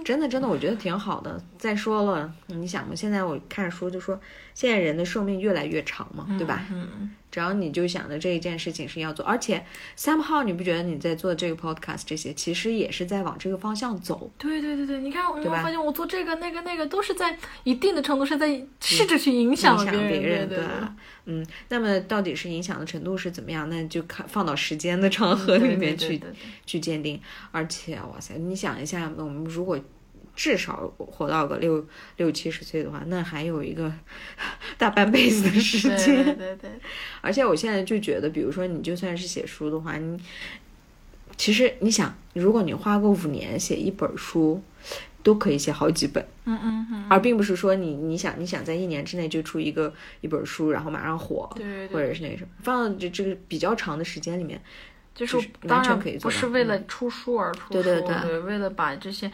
[0.02, 1.38] 真的真的，我觉得挺好的。
[1.58, 4.18] 再说了，你想嘛，现在我看书就说，
[4.54, 6.64] 现在人的寿命越来越长嘛，对吧？
[6.70, 9.62] 嗯，只要你就想着这一件事情是要做，而且
[9.94, 14.30] somehow 你不觉得你在做这个 podcast 这些，其实也是在往这个方向走。
[14.38, 20.58] 对对对对，你看，我发现我做这个、那个、那个，都是在一定的程度上在试着去影响别别人，对
[21.26, 23.68] 嗯，那么到底是影响的程度是怎么样？
[23.68, 26.18] 那就看放到时间的长河里面去
[26.64, 27.20] 去鉴定。
[27.50, 29.78] 而且，哇塞，你想一下，我们如果
[30.36, 31.84] 至少活到个六
[32.18, 33.92] 六七十岁的话，那还有一个
[34.78, 36.24] 大半辈子的时间。
[36.24, 36.70] 对对对，
[37.22, 40.20] 而且我现在就觉得，比如说你就算是写书的话，你
[41.36, 44.62] 其实你想，如果你花个五年写一本书，
[45.22, 46.24] 都可以写好几本。
[46.44, 54.60] 嗯嗯嗯，而并不是说你你想你想在一年之内就出一个一本书，然后马上火，对对对或者是那个什么，放到这这个比较长的时间里面，
[55.16, 58.38] 就是当然不是为了出书而出书，对对对。
[58.40, 59.28] 为了把这些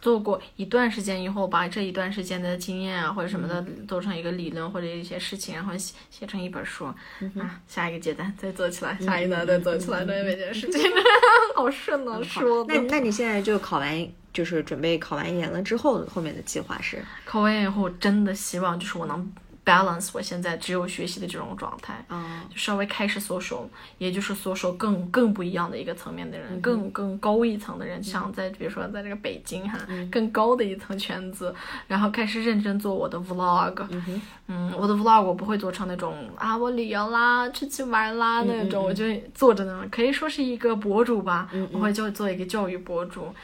[0.00, 3.86] 做过一段时间以后，把这一段时间的经验啊或者什么的嗯。
[3.86, 6.86] 做成一个理论或者一些事情，然后写写成一本书、
[7.20, 10.70] 嗯啊，下一个阶段再做起来，下一段再做起来，对每件事。
[10.70, 10.80] 情，
[11.56, 12.64] 好顺啊，说。
[12.64, 12.80] 的那。
[12.88, 17.02] 那你现在就考完，就是准备考完研了之后，后面的计划是？
[17.24, 19.32] 考完研以后，真的希望就是我能
[19.64, 22.04] balance 我现在只有学习的这种状态。
[22.08, 23.62] 啊，就稍微开始 social，
[23.98, 26.40] 也就是 social 更更不一样的一个层面的嗯。
[26.40, 30.10] 人，更更高一层的人，像在比如说在这个北京哈，嗯。
[30.10, 31.54] 更高的一层圈子，
[31.88, 39.04] 然后开始认真做我的 vlog，嗯嗯我的 vlog 我不会做成那种啊我旅游啦、出去玩啦嗯那种，我就
[39.34, 41.68] 做着呢，可以说是一个博主吧，嗯。
[41.72, 43.34] 我会就做一个教育博主。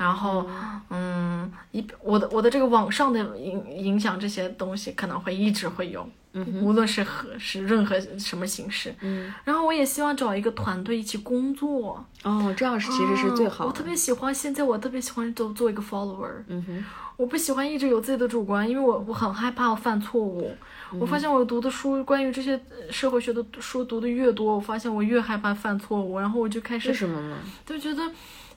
[0.00, 0.48] 然后
[0.88, 6.08] 嗯，一我的我的这个网上的影影响这些东西可能会一直会有。
[6.32, 13.68] 嗯无论是何是任何什么形式，嗯，然后我也希望找一个团队一起工作，哦，这样是其实是最啊好的。
[13.68, 16.84] 我特别喜欢现在，我特别喜欢做做一个 follower，嗯哼，
[17.16, 20.56] 我不喜欢一直有自己的主观，因为我我很害怕我犯错误。
[20.92, 27.36] 嗯我发现我读的书，关于这些呃社会学的书读的越多，我发现我越害怕犯错误，然后我就开为始什么呢？
[27.66, 28.02] 就觉得，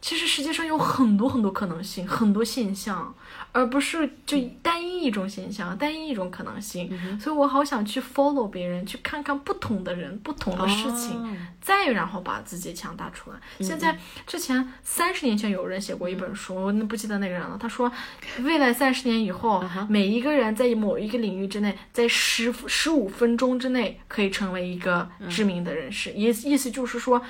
[0.03, 3.15] 其实世界上有很多很多可能性，很多现象，
[3.53, 6.91] 而不是就单一一种现象，单一一种可能性。
[7.17, 13.37] 所以我好想去 follow 别人，去看看不同的人、不同的事情，哦再然后把自己强大出来。
[13.61, 13.97] 现在
[14.27, 17.57] 之前三十年前有人写过一本书，我不记得那个人了。
[17.57, 17.89] 他说，
[18.41, 26.11] 未来三十年以后，每一个人在某一个领域之内，在十十五分钟之内可以成为一个知名的人士。
[26.11, 27.21] 意、意思就是说，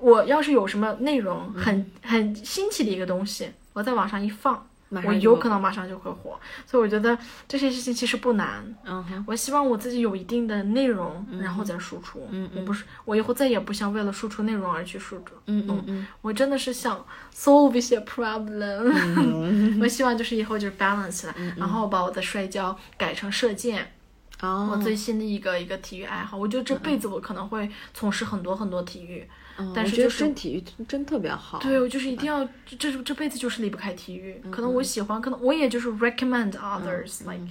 [0.00, 4.66] 我要是有什么内容很很新奇的一个东西，我在网上一放。
[5.06, 7.16] 我有可能马上就会火，所以我觉得
[7.48, 8.62] 这些事情其实不难。
[8.84, 12.28] 嗯哼，我希望我自己有一定的内容，然后再输出。
[12.30, 15.34] 嗯我不是，我以后再也不想为了输出内容而去输出。
[15.46, 17.02] 嗯嗯嗯，我真的是想
[17.34, 18.92] solve 一些 problem。
[19.16, 23.94] 嗯 我希望就是以后就是 balance 起来，然后把我的摔跤改成射箭。
[24.42, 29.26] 哦，我最新的一个一个体育爱好，我觉得这辈子我可能会从事很多很多体育，
[29.57, 31.57] 嗯我觉得但是就是真体育真特别好。
[31.59, 34.39] 对，我就是一定要这这这辈子就是离不开体育。
[34.51, 37.47] 可嗯能我喜欢，可能我也就是 recommend others like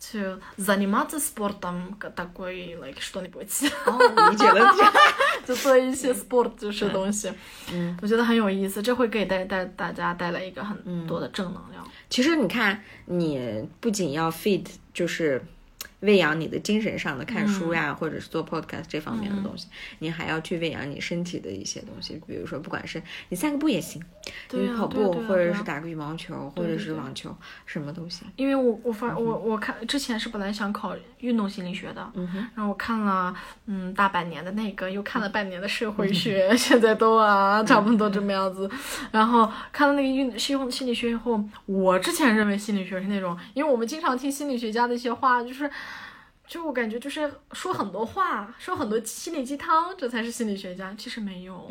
[0.00, 4.72] to заниматься спортом такой like что-нибудь， 哦，理解了。
[5.44, 7.32] 就做一些 sport 就是东西。
[7.72, 11.84] 嗯，我觉得很有意思，这会给带带大家带来一个很多的正能量。
[12.08, 14.64] 其实你看，你不仅要 feed，
[14.94, 15.42] 就是
[16.01, 19.67] 喂养你的精神上的看书呀，或者是做 podcast 这方面的东西，
[19.99, 23.99] 你还要去喂养你身体的一些东西，比如说，不管是你散个步也行，
[24.51, 27.35] 你跑步，或者是打个羽毛球，或者是网球，
[27.65, 28.27] 什么都行。
[28.35, 32.11] 因为我我发我我看之前是本来想考运动心理学的，
[32.55, 33.35] 然后我看了
[33.65, 38.69] 嗯大半年的那个，又看了半年的社会学，现在都啊差不多这么样子。
[39.11, 45.67] 然后看了那个运心心理学以后，我之前认为心理学是那种，因为我们经常听心理学家的一些话，就是。
[46.47, 50.95] 就我感觉就是说很多话，说很多心灵鸡汤，这才是心理学家。
[50.97, 51.69] 其实没有，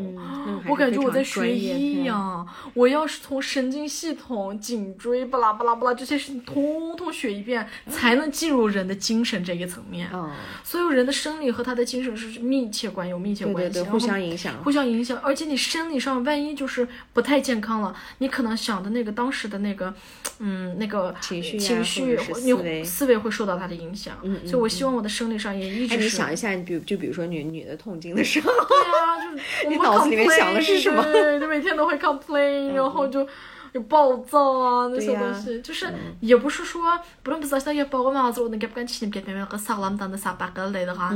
[0.68, 10.10] 我感觉我在学医嗯呀、我要是从神经系统、颈椎巴拉巴拉巴拉这些事情通通学一遍，才能进入人的精神这个层面。
[10.12, 10.30] 嗯，
[10.62, 14.62] 所有人的生理和他的精神是密切关有密切关系，对对对，互相影响。
[14.62, 19.94] 互相影响，而且你生理上万一就是不太健康了，你可能想的那个当时的那个，
[20.38, 24.16] 嗯，那个情绪呀情绪你思维思维会受到他的影响。
[24.22, 26.04] 嗯嗯所以我希望我的生理上也一直哎，是。
[26.04, 29.18] 你想一下，你比如就比如说女女的痛经的时候，对啊，
[29.62, 33.26] 就 你脑子里面想的是什么对，就每天都会 complain，然后就。
[33.72, 35.86] 有暴躁啊，那些东西，就是
[36.20, 41.14] 也不是说不能不知道要包个嘛子，我能给不敢吃你别别别个上浪当的啥把个来的哈。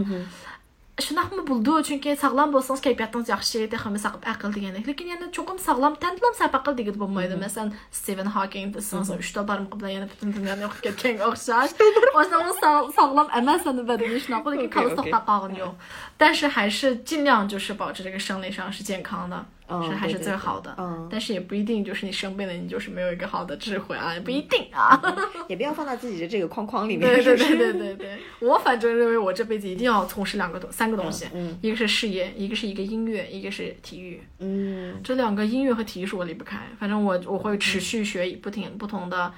[1.00, 1.82] şunaqmı buldu?
[1.82, 4.88] Çünki sağlam bolsanız keyfiyyətiniz yaxşı, təxəmmü sağıb əql deyənik.
[4.88, 7.38] Lakin yəni çoxum sağlam təndilam səhv əql deyil olmaydı.
[7.40, 11.74] Məsələn, Stephen Hawking desəniz, üçdə barmaq bilan yəni bütün dünyanı yoxub getkən oxşar.
[12.14, 15.74] O zaman sağ, sağlam əməl sənə bədəni şuna, lakin kalıstaqda qalın yox.
[16.16, 19.44] 但是还是尽量就是保持这个生理上是健康的。
[19.84, 20.74] 是还是最好的。
[20.78, 25.00] 嗯但是也不一定就是你生病了，你就是没有一个好的智慧啊，也不一定啊。
[25.48, 27.08] 也不要放到自己的这个框框里面。
[27.14, 34.20] 对对对对对对，我反正认为我这辈子一定要从事两个东三个东西，嗯一个是事业，一个是一个音乐，一个是体育。
[34.38, 39.32] 嗯，这两个音乐和体育是我离不开，反正我我会持续学不停不同的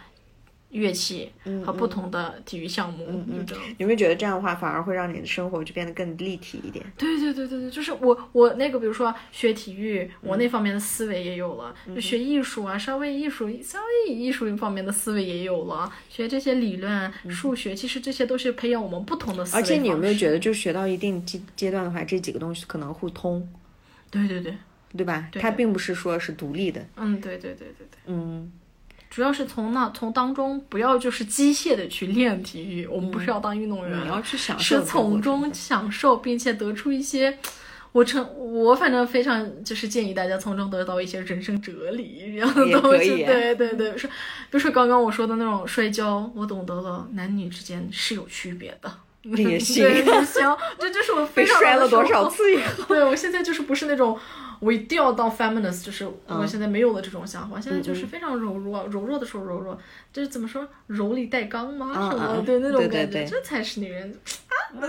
[0.72, 3.06] 乐器嗯和不同的体育项目，
[3.36, 3.64] 就这样。
[3.78, 6.84] 有没有觉得这样的话反而会让你的生活就变得更立体一点？
[6.96, 15.92] 对对对对对，就是我我那个，比如说学体育，嗯我那方面的思维也有了；就学艺术啊，稍微艺术稍微艺术方面的思维也有了。
[16.08, 23.46] 学这些理论、数学，其实这些都是培养我们不同的思维嗯而且你有没有觉得，就学到一定阶阶段的话，这几个东西可能互通，
[24.10, 24.54] 对对对，
[24.96, 25.28] 对吧？
[25.30, 26.84] 对它并不是说是独立的。
[26.96, 27.98] 嗯，对对对对对。
[28.06, 28.50] 嗯，
[29.12, 37.38] 主要是从那从当中不要就是机械的去练体育，我们不是要当运动员，嗯你要去享受是从中享受，并且得出一些。
[37.92, 48.90] 我成我反正非常就是建议大家从中得到一些人生哲理一样的东西，对对对，说，比如说刚刚我说的那种摔跤，我懂得了男女之间是有区别的。
[49.36, 54.18] 也 行对也行，这就是我非被常摔了多少次以后，对我现在就是不是那种
[54.60, 59.78] 我一定要当 feminist，就是嗯我现在没有了这种想法，现在就是非常柔弱，柔弱的时候柔弱，
[60.12, 61.92] 就是怎么说柔里带刚吗？
[61.96, 64.12] 嗯什么嗯对那种对对感觉，对这才是女人。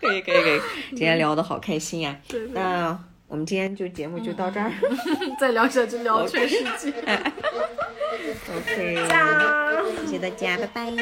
[0.00, 0.60] 可以可以可以，
[0.90, 2.96] 今天聊的好开心呀、对对那
[3.26, 4.70] 我们今天就节目就到这儿。
[5.40, 6.92] 再聊下去聊全世界。
[8.54, 8.94] OK，
[10.06, 10.92] 谢谢大家，拜拜。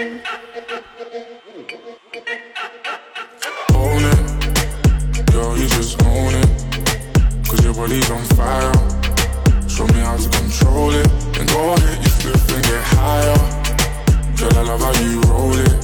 [3.75, 4.21] Own it.
[5.33, 6.49] Girl, you just own it.
[7.47, 8.73] Cause your body's on fire.
[9.69, 11.07] Show me how to control it.
[11.39, 13.37] And go ahead, you flip and get higher.
[14.39, 15.75] Girl, I love how you roll it.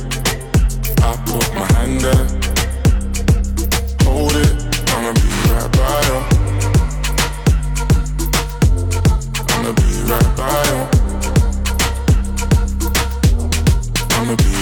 [1.02, 2.26] I put my hand there.
[4.04, 4.52] Hold it.
[4.88, 6.18] I'ma be right by you.
[9.52, 10.80] I'ma be right by you.
[14.16, 14.61] I'ma be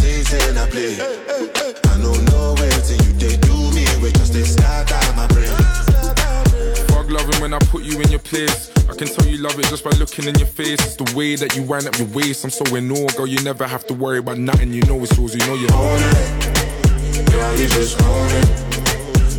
[0.31, 0.95] taste I play?
[1.91, 5.27] I know no way till you they do me, we just they start out my
[5.27, 5.51] brain.
[6.87, 8.71] Fuck loving when I put you in your place.
[8.89, 10.79] I can tell you love it just by looking in your face.
[10.87, 12.43] It's the way that you wind up your waist.
[12.45, 13.27] I'm so in awe, girl.
[13.27, 14.71] You never have to worry about nothing.
[14.73, 15.35] You know it's yours.
[15.35, 17.31] You know you own it.
[17.31, 18.47] Girl, you just own it.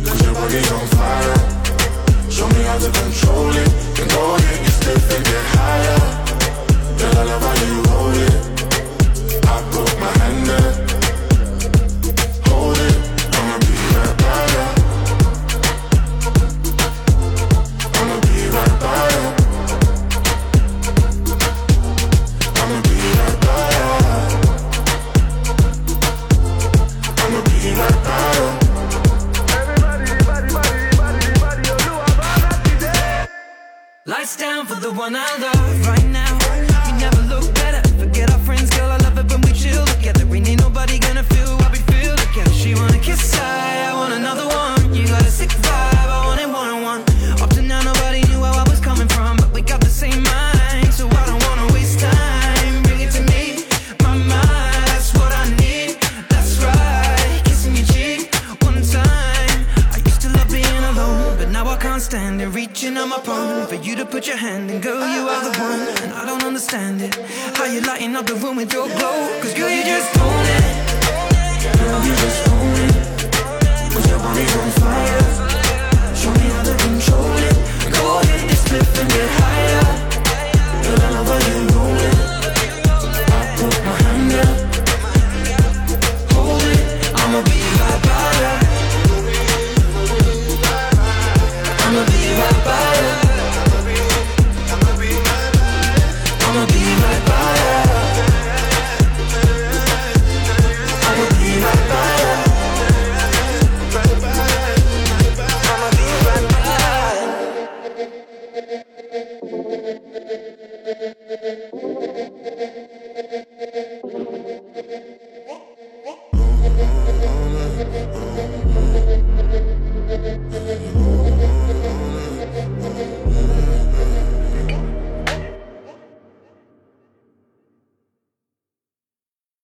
[0.05, 1.37] Cause your body's on fire.
[2.29, 3.69] Show me how to control it.
[4.01, 5.99] And ahead, you slip and get higher.
[6.97, 8.52] Girl, I love how you roll it.
[9.73, 10.92] Put my hand there.